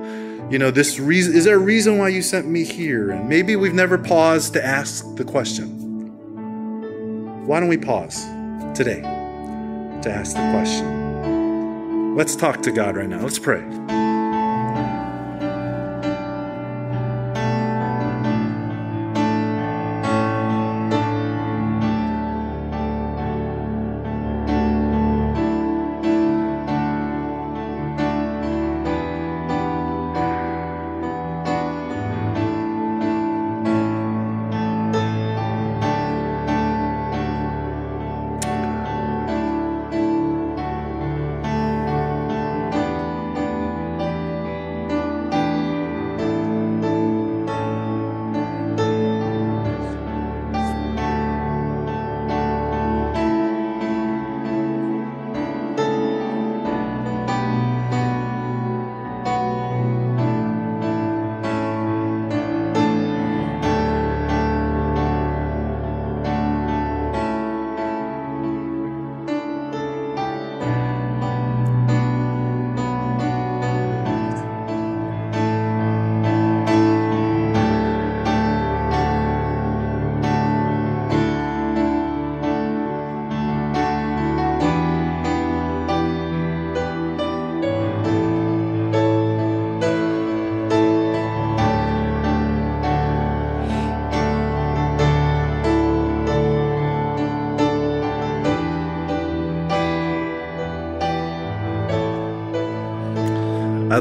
[0.53, 3.11] You know, this reason is there a reason why you sent me here?
[3.11, 5.67] And maybe we've never paused to ask the question.
[7.45, 8.25] Why don't we pause
[8.73, 11.02] today to ask the question?
[12.15, 13.21] Let's talk to God right now.
[13.23, 14.12] Let's pray.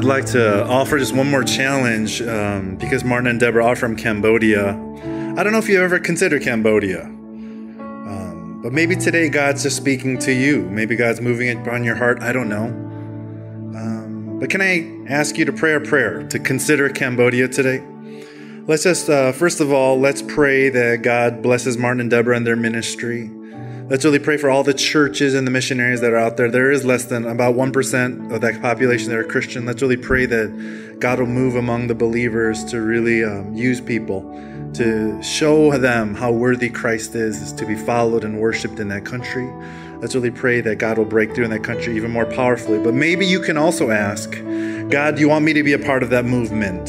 [0.02, 3.94] I'd like to offer just one more challenge um, because Martin and Deborah are from
[3.94, 4.70] Cambodia.
[4.70, 10.18] I don't know if you ever consider Cambodia, um, but maybe today God's just speaking
[10.18, 10.62] to you.
[10.62, 12.20] Maybe God's moving it on your heart.
[12.20, 12.64] I don't know.
[12.64, 17.80] Um, but can I ask you to pray a prayer to consider Cambodia today?
[18.66, 22.44] Let's just, uh, first of all, let's pray that God blesses Martin and Deborah and
[22.44, 23.30] their ministry.
[23.92, 26.50] Let's really pray for all the churches and the missionaries that are out there.
[26.50, 29.66] There is less than about 1% of that population that are Christian.
[29.66, 34.22] Let's really pray that God will move among the believers to really um, use people
[34.72, 39.04] to show them how worthy Christ is, is to be followed and worshiped in that
[39.04, 39.46] country.
[39.98, 42.82] Let's really pray that God will break through in that country even more powerfully.
[42.82, 44.30] But maybe you can also ask,
[44.88, 46.88] God, do you want me to be a part of that movement?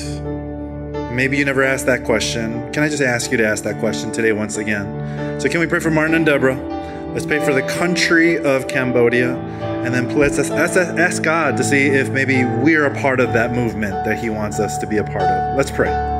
[1.13, 2.71] Maybe you never asked that question.
[2.71, 5.41] Can I just ask you to ask that question today once again?
[5.41, 6.73] So, can we pray for Martin and Deborah?
[7.13, 9.35] Let's pray for the country of Cambodia.
[9.37, 13.93] And then let's ask, God to see if maybe we're a part of that movement
[14.05, 15.55] that He wants us to be a part of.
[15.55, 16.12] Let's pray.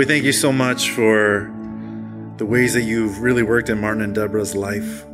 [0.00, 1.52] We thank you so much for
[2.38, 5.04] the ways that you've really worked in Martin and Deborah's life.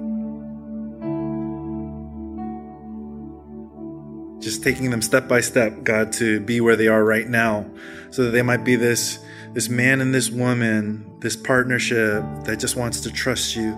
[4.41, 7.69] Just taking them step by step, God, to be where they are right now,
[8.13, 9.19] so that they might be this,
[9.55, 13.73] this man and this woman, this partnership that just wants to trust you,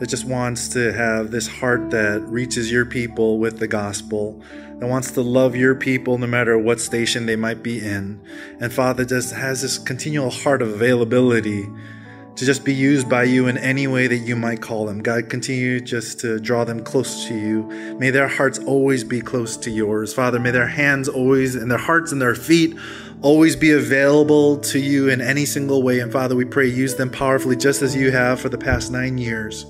[0.00, 4.42] that just wants to have this heart that reaches your people with the gospel,
[4.78, 8.20] that wants to love your people no matter what station they might be in.
[8.60, 11.68] And Father just has this continual heart of availability
[12.36, 15.02] to just be used by you in any way that you might call them.
[15.02, 17.64] God, continue just to draw them close to you.
[17.98, 20.14] May their hearts always be close to yours.
[20.14, 22.76] Father, may their hands always and their hearts and their feet
[23.22, 25.98] always be available to you in any single way.
[25.98, 29.18] And Father, we pray use them powerfully just as you have for the past nine
[29.18, 29.66] years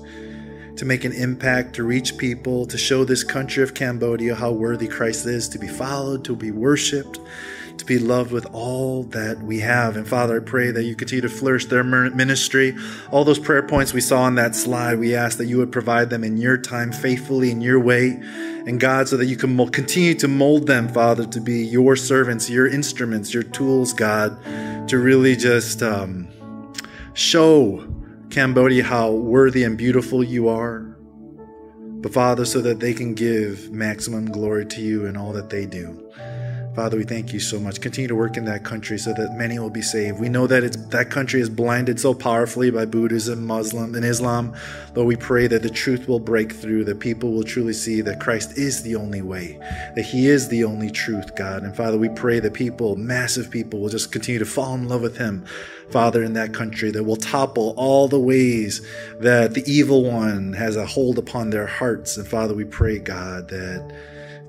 [0.79, 4.87] to make an impact, to reach people, to show this country of Cambodia how worthy
[4.87, 7.19] Christ is to be followed, to be worshiped,
[7.77, 9.97] to be loved with all that we have.
[9.97, 12.77] And Father, I pray that you continue to flourish their ministry.
[13.11, 16.09] All those prayer points we saw on that slide, we ask that you would provide
[16.09, 18.11] them in your time, faithfully, in your way.
[18.65, 22.49] And God, so that you can continue to mold them, Father, to be your servants,
[22.49, 26.29] your instruments, your tools, God, to really just um,
[27.15, 27.85] show
[28.29, 30.81] Cambodia, how worthy and beautiful you are.
[32.01, 35.65] But Father, so that they can give maximum glory to you in all that they
[35.65, 36.11] do.
[36.75, 37.81] Father, we thank you so much.
[37.81, 40.19] Continue to work in that country so that many will be saved.
[40.19, 44.53] We know that it's, that country is blinded so powerfully by Buddhism, Muslim, and Islam.
[44.95, 48.19] Lord, we pray that the truth will break through, that people will truly see that
[48.19, 49.57] Christ is the only way,
[49.95, 51.63] that He is the only truth, God.
[51.63, 55.01] And Father, we pray that people, massive people, will just continue to fall in love
[55.01, 55.45] with Him,
[55.89, 58.85] Father, in that country, that will topple all the ways
[59.19, 62.15] that the evil one has a hold upon their hearts.
[62.15, 63.91] And Father, we pray, God, that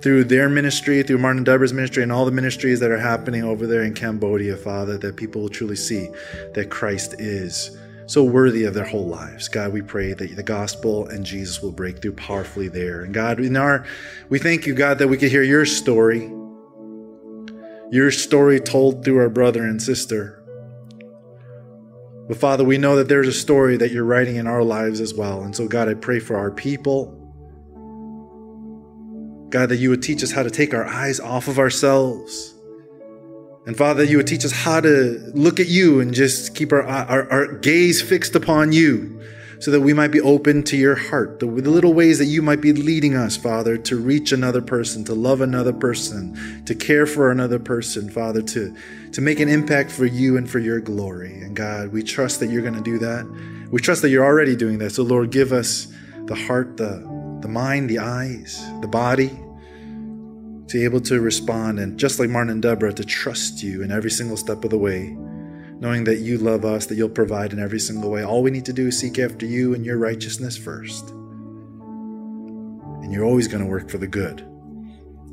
[0.03, 3.67] through their ministry, through Martin Deborah's ministry, and all the ministries that are happening over
[3.67, 6.09] there in Cambodia, Father, that people will truly see
[6.55, 7.77] that Christ is
[8.07, 9.49] so worthy of their whole lives.
[9.49, 13.03] God, we pray that the gospel and Jesus will break through powerfully there.
[13.03, 13.87] And God, in our,
[14.29, 16.33] we thank you, God, that we could hear your story,
[17.93, 20.43] your story told through our brother and sister.
[22.27, 25.15] But Father, we know that there's a story that you're writing in our lives as
[25.15, 25.43] well.
[25.43, 27.20] And so, God, I pray for our people.
[29.51, 32.55] God, that you would teach us how to take our eyes off of ourselves.
[33.67, 36.83] And Father, you would teach us how to look at you and just keep our,
[36.83, 39.21] our, our gaze fixed upon you
[39.61, 42.41] so that we might be open to your heart, the, the little ways that you
[42.41, 47.05] might be leading us, Father, to reach another person, to love another person, to care
[47.05, 48.75] for another person, Father, to,
[49.13, 51.35] to make an impact for you and for your glory.
[51.43, 53.27] And God, we trust that you're going to do that.
[53.71, 54.91] We trust that you're already doing that.
[54.91, 55.93] So, Lord, give us
[56.25, 57.07] the heart, the,
[57.41, 62.53] the mind, the eyes, the body, to be able to respond and just like Martin
[62.53, 65.17] and Deborah, to trust you in every single step of the way,
[65.81, 68.25] knowing that you love us, that you'll provide in every single way.
[68.25, 71.11] All we need to do is seek after you and your righteousness first.
[73.01, 74.43] And you're always going to work for the good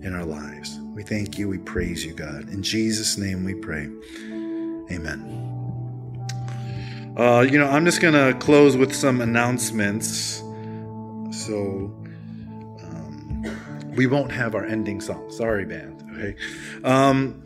[0.02, 0.80] in our lives.
[0.96, 1.48] We thank you.
[1.48, 2.50] We praise you, God.
[2.50, 3.90] In Jesus' name we pray.
[4.92, 5.44] Amen.
[7.16, 10.42] Uh, you know, I'm just going to close with some announcements.
[11.48, 11.96] So
[12.84, 15.32] um, we won't have our ending song.
[15.32, 16.04] Sorry, band.
[16.18, 16.36] Hey.
[16.84, 17.42] Um,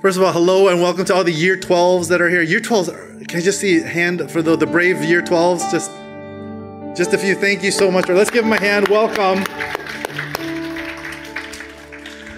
[0.00, 2.40] First of all, hello and welcome to all the year 12s that are here.
[2.40, 5.72] Year 12s, can I just see a hand for the, the brave year 12s?
[5.72, 5.90] Just
[6.96, 7.34] just a few.
[7.34, 8.08] Thank you so much.
[8.08, 8.86] Let's give them a hand.
[8.86, 9.42] Welcome.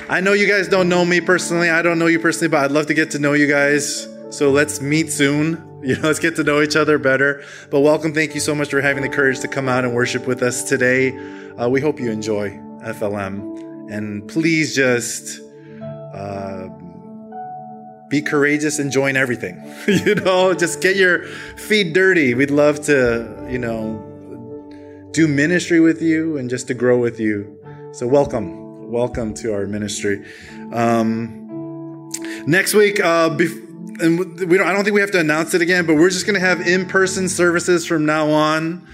[0.08, 1.68] I know you guys don't know me personally.
[1.68, 4.08] I don't know you personally, but I'd love to get to know you guys.
[4.30, 5.69] So let's meet soon.
[5.82, 7.42] You know, let's get to know each other better.
[7.70, 8.12] But welcome.
[8.12, 10.62] Thank you so much for having the courage to come out and worship with us
[10.62, 11.16] today.
[11.56, 12.50] Uh, we hope you enjoy
[12.82, 13.90] FLM.
[13.90, 15.40] And please just
[16.14, 16.68] uh,
[18.08, 19.62] be courageous and join everything.
[19.88, 21.24] you know, just get your
[21.56, 22.34] feet dirty.
[22.34, 24.06] We'd love to, you know,
[25.12, 27.58] do ministry with you and just to grow with you.
[27.92, 30.24] So welcome, welcome to our ministry.
[30.72, 32.10] Um,
[32.46, 33.69] next week, uh, bef-
[34.00, 36.26] and we don't, I don't think we have to announce it again, but we're just
[36.26, 38.86] going to have in-person services from now on.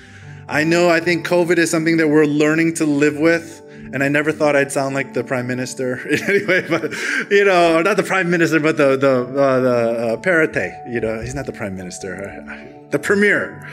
[0.48, 3.62] I know I think COVID is something that we're learning to live with.
[3.92, 6.92] And I never thought I'd sound like the prime minister anyway, but
[7.30, 10.92] you know, not the prime minister, but the the uh, the uh, parate.
[10.92, 12.44] You know, he's not the prime minister,
[12.90, 13.64] the premier.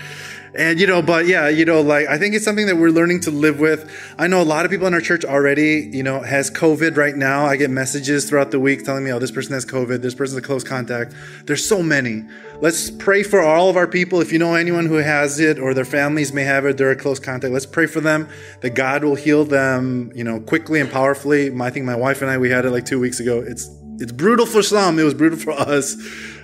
[0.55, 3.21] And you know, but yeah, you know, like I think it's something that we're learning
[3.21, 3.89] to live with.
[4.19, 7.15] I know a lot of people in our church already, you know, has COVID right
[7.15, 7.45] now.
[7.45, 10.01] I get messages throughout the week telling me, "Oh, this person has COVID.
[10.01, 11.13] This person's a close contact."
[11.45, 12.23] There's so many.
[12.61, 14.21] Let's pray for all of our people.
[14.21, 16.95] If you know anyone who has it or their families may have it, they're a
[16.95, 17.51] close contact.
[17.51, 18.27] Let's pray for them
[18.61, 21.51] that God will heal them, you know, quickly and powerfully.
[21.59, 23.43] I think my wife and I we had it like 2 weeks ago.
[23.45, 23.69] It's
[23.99, 25.95] it's brutal for some, it was brutal for us.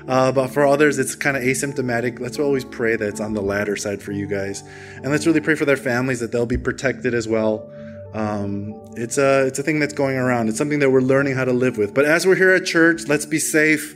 [0.07, 2.19] Uh, but for others, it's kind of asymptomatic.
[2.19, 4.63] Let's always pray that it's on the latter side for you guys,
[4.95, 7.69] and let's really pray for their families that they'll be protected as well.
[8.13, 10.49] Um, it's a it's a thing that's going around.
[10.49, 11.93] It's something that we're learning how to live with.
[11.93, 13.95] But as we're here at church, let's be safe.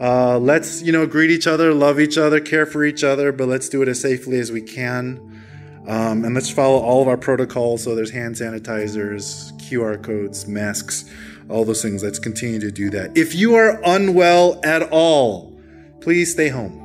[0.00, 3.48] Uh, let's you know greet each other, love each other, care for each other, but
[3.48, 5.42] let's do it as safely as we can.
[5.88, 7.82] Um, and let's follow all of our protocols.
[7.82, 11.10] So there's hand sanitizers, QR codes, masks,
[11.48, 12.02] all those things.
[12.02, 13.16] Let's continue to do that.
[13.16, 15.58] If you are unwell at all,
[16.00, 16.84] please stay home.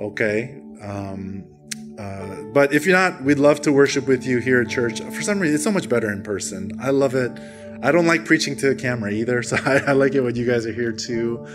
[0.00, 0.60] Okay.
[0.82, 1.44] Um,
[1.98, 5.00] uh, but if you're not, we'd love to worship with you here at church.
[5.00, 6.72] For some reason, it's so much better in person.
[6.80, 7.32] I love it.
[7.82, 10.46] I don't like preaching to a camera either, so I, I like it when you
[10.46, 11.46] guys are here too.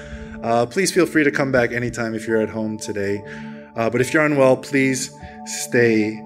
[0.43, 3.23] Uh, please feel free to come back anytime if you're at home today.
[3.75, 5.15] Uh, but if you're unwell, please
[5.45, 6.19] stay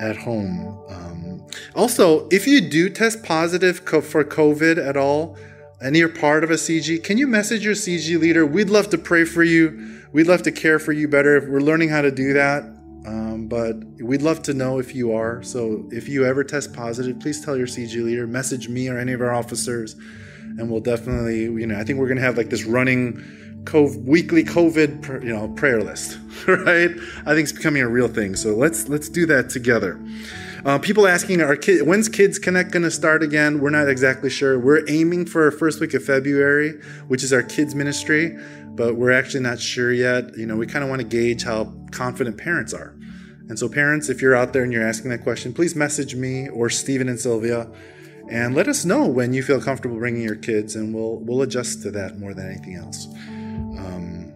[0.00, 0.80] at home.
[0.88, 5.36] Um, also, if you do test positive co- for COVID at all,
[5.80, 8.46] and you're part of a CG, can you message your CG leader?
[8.46, 10.02] We'd love to pray for you.
[10.12, 11.48] We'd love to care for you better.
[11.50, 12.62] We're learning how to do that.
[13.06, 15.42] Um, but we'd love to know if you are.
[15.42, 19.12] So if you ever test positive, please tell your CG leader, message me or any
[19.12, 19.94] of our officers,
[20.58, 23.22] and we'll definitely, you know, I think we're going to have like this running
[23.64, 26.18] COVID, weekly COVID, you know, prayer list,
[26.48, 26.90] right?
[27.26, 28.34] I think it's becoming a real thing.
[28.34, 30.00] So let's let's do that together.
[30.66, 31.84] Uh, people asking, "Are kids?
[31.84, 34.58] When's Kids Connect going to start again?" We're not exactly sure.
[34.58, 38.36] We're aiming for our first week of February, which is our kids ministry,
[38.74, 40.36] but we're actually not sure yet.
[40.36, 42.98] You know, we kind of want to gauge how confident parents are.
[43.48, 46.48] And so, parents, if you're out there and you're asking that question, please message me
[46.48, 47.70] or Stephen and Sylvia,
[48.28, 51.82] and let us know when you feel comfortable bringing your kids, and we'll we'll adjust
[51.82, 53.06] to that more than anything else.
[53.78, 54.32] Um,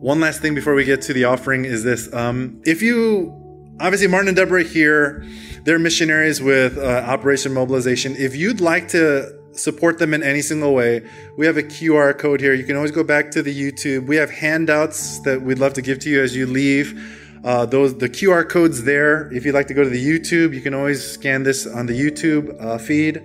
[0.00, 3.43] one last thing before we get to the offering is this: um, if you
[3.80, 5.24] obviously Martin and Deborah here,
[5.64, 8.14] they're missionaries with uh, Operation Mobilization.
[8.16, 11.02] If you'd like to support them in any single way,
[11.36, 12.54] we have a QR code here.
[12.54, 14.06] You can always go back to the YouTube.
[14.06, 17.20] We have handouts that we'd love to give to you as you leave.
[17.44, 19.30] Uh, those the QR codes there.
[19.32, 21.92] If you'd like to go to the YouTube, you can always scan this on the
[21.92, 23.22] YouTube uh, feed,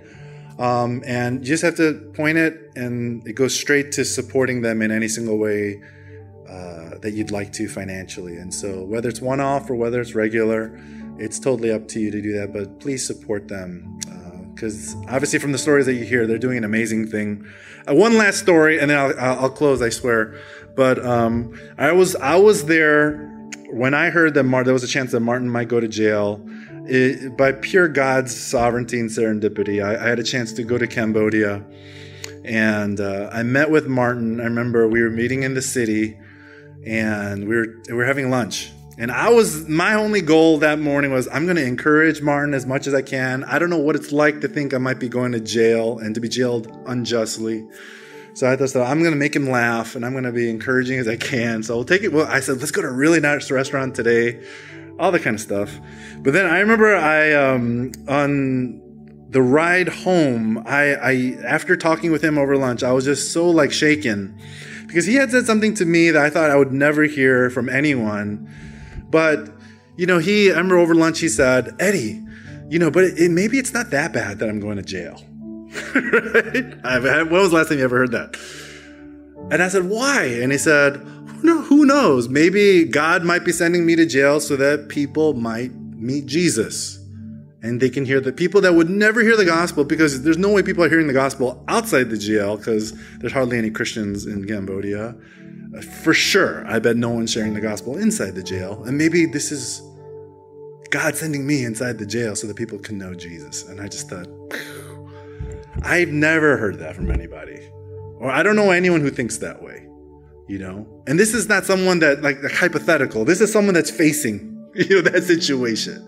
[0.58, 4.82] um, and you just have to point it, and it goes straight to supporting them
[4.82, 5.80] in any single way
[6.50, 8.36] uh, that you'd like to financially.
[8.36, 10.78] And so, whether it's one off or whether it's regular,
[11.18, 12.52] it's totally up to you to do that.
[12.52, 14.00] But please support them
[14.60, 17.46] because obviously, from the stories that you hear, they're doing an amazing thing.
[17.88, 19.80] Uh, one last story, and then I'll, I'll close.
[19.80, 20.38] I swear.
[20.76, 23.26] But um, I was I was there
[23.70, 26.46] when I heard that Mar- there was a chance that Martin might go to jail.
[26.86, 30.86] It, by pure God's sovereignty and serendipity, I, I, had a chance to go to
[30.86, 31.64] Cambodia,
[32.44, 34.40] and uh, I met with Martin.
[34.40, 36.18] I remember we were meeting in the city,
[36.84, 38.72] and we were we were having lunch.
[38.98, 42.66] And I was my only goal that morning was I'm going to encourage Martin as
[42.66, 43.44] much as I can.
[43.44, 46.14] I don't know what it's like to think I might be going to jail and
[46.14, 47.66] to be jailed unjustly.
[48.34, 50.98] So I thought I'm going to make him laugh and I'm going to be encouraging
[50.98, 51.62] as I can.
[51.62, 52.12] So we'll take it.
[52.12, 54.42] Well, I said let's go to a really nice restaurant today,
[54.98, 55.78] all that kind of stuff.
[56.18, 58.82] But then I remember I um, on
[59.30, 61.12] the ride home, I, I
[61.46, 64.38] after talking with him over lunch, I was just so like shaken
[64.90, 67.68] because he had said something to me that I thought I would never hear from
[67.68, 68.50] anyone.
[69.08, 69.48] But,
[69.96, 72.20] you know, he, I remember over lunch, he said, Eddie,
[72.68, 75.22] you know, but it, maybe it's not that bad that I'm going to jail.
[75.94, 76.74] right?
[76.82, 78.36] I've when was the last time you ever heard that?
[79.52, 80.24] And I said, why?
[80.24, 80.96] And he said,
[81.42, 82.28] who knows?
[82.28, 86.99] Maybe God might be sending me to jail so that people might meet Jesus.
[87.62, 90.50] And they can hear the people that would never hear the gospel because there's no
[90.50, 94.46] way people are hearing the gospel outside the jail because there's hardly any Christians in
[94.46, 95.14] Cambodia.
[95.76, 98.82] Uh, for sure, I bet no one's sharing the gospel inside the jail.
[98.84, 99.82] And maybe this is
[100.90, 103.68] God sending me inside the jail so that people can know Jesus.
[103.68, 104.26] And I just thought,
[105.82, 107.60] I've never heard that from anybody.
[108.18, 109.86] Or I don't know anyone who thinks that way,
[110.48, 110.86] you know?
[111.06, 113.24] And this is not someone that, like, like hypothetical.
[113.24, 116.06] This is someone that's facing, you know, that situation.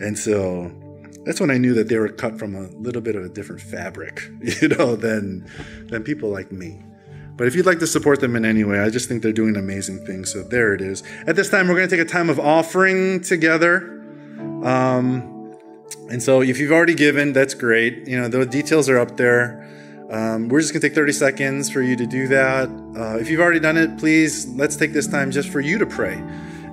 [0.00, 0.72] And so
[1.24, 3.60] that's when I knew that they were cut from a little bit of a different
[3.60, 4.22] fabric,
[4.60, 5.48] you know, than,
[5.88, 6.82] than people like me.
[7.36, 9.56] But if you'd like to support them in any way, I just think they're doing
[9.56, 10.32] amazing things.
[10.32, 11.02] So there it is.
[11.26, 13.98] At this time, we're going to take a time of offering together.
[14.62, 15.58] Um,
[16.10, 18.06] and so if you've already given, that's great.
[18.06, 19.66] You know, the details are up there.
[20.10, 22.68] Um, we're just going to take 30 seconds for you to do that.
[22.96, 25.86] Uh, if you've already done it, please let's take this time just for you to
[25.86, 26.14] pray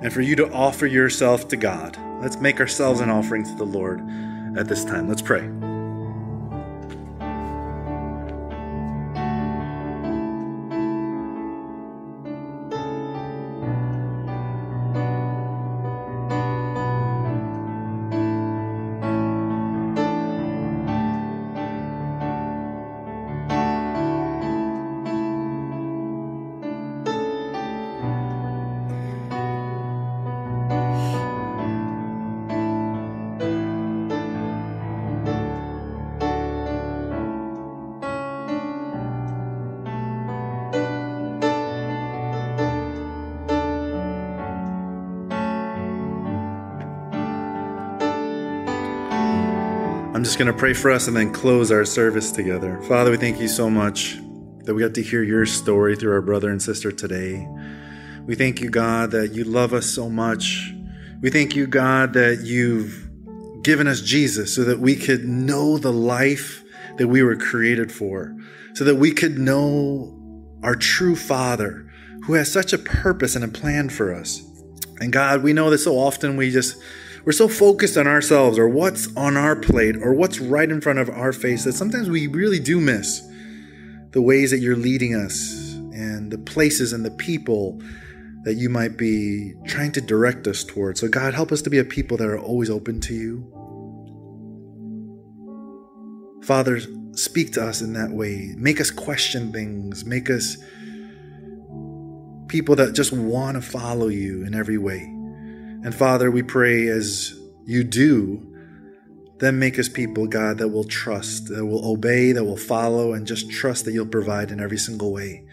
[0.02, 1.96] and for you to offer yourself to God.
[2.20, 4.00] Let's make ourselves an offering to the Lord
[4.56, 5.08] at this time.
[5.08, 5.48] Let's pray.
[50.38, 52.80] Going to pray for us and then close our service together.
[52.82, 54.18] Father, we thank you so much
[54.62, 57.44] that we got to hear your story through our brother and sister today.
[58.24, 60.72] We thank you, God, that you love us so much.
[61.20, 63.10] We thank you, God, that you've
[63.64, 66.62] given us Jesus so that we could know the life
[66.98, 68.32] that we were created for,
[68.74, 70.14] so that we could know
[70.62, 71.90] our true Father
[72.26, 74.40] who has such a purpose and a plan for us.
[75.00, 76.80] And God, we know that so often we just
[77.28, 80.98] we're so focused on ourselves or what's on our plate or what's right in front
[80.98, 83.20] of our face that sometimes we really do miss
[84.12, 87.82] the ways that you're leading us and the places and the people
[88.44, 91.00] that you might be trying to direct us towards.
[91.00, 93.44] So, God, help us to be a people that are always open to you.
[96.44, 96.80] Father,
[97.12, 98.54] speak to us in that way.
[98.56, 100.06] Make us question things.
[100.06, 100.56] Make us
[102.48, 105.12] people that just want to follow you in every way.
[105.84, 108.44] And Father, we pray as you do,
[109.38, 113.26] then make us people, God, that will trust, that will obey, that will follow, and
[113.26, 115.44] just trust that you'll provide in every single way.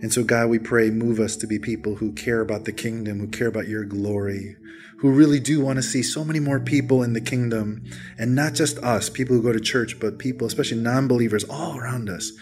[0.00, 3.20] And so, God, we pray, move us to be people who care about the kingdom,
[3.20, 4.56] who care about your glory,
[4.98, 7.84] who really do want to see so many more people in the kingdom,
[8.18, 11.78] and not just us, people who go to church, but people, especially non believers, all
[11.78, 12.32] around us.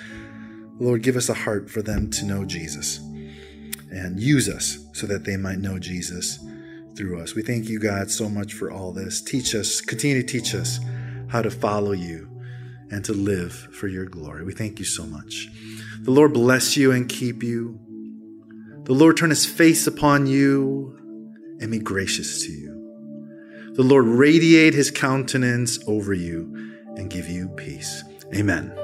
[0.79, 2.97] Lord, give us a heart for them to know Jesus
[3.91, 6.39] and use us so that they might know Jesus
[7.01, 7.35] through us.
[7.35, 9.23] We thank you, God, so much for all this.
[9.23, 10.79] Teach us, continue to teach us
[11.29, 12.29] how to follow you
[12.91, 14.45] and to live for your glory.
[14.45, 15.49] We thank you so much.
[16.01, 17.81] The Lord bless you and keep you.
[18.85, 20.95] The Lord turn his face upon you
[21.59, 23.73] and be gracious to you.
[23.75, 28.05] The Lord radiate his countenance over you and give you peace.
[28.35, 28.80] Amen.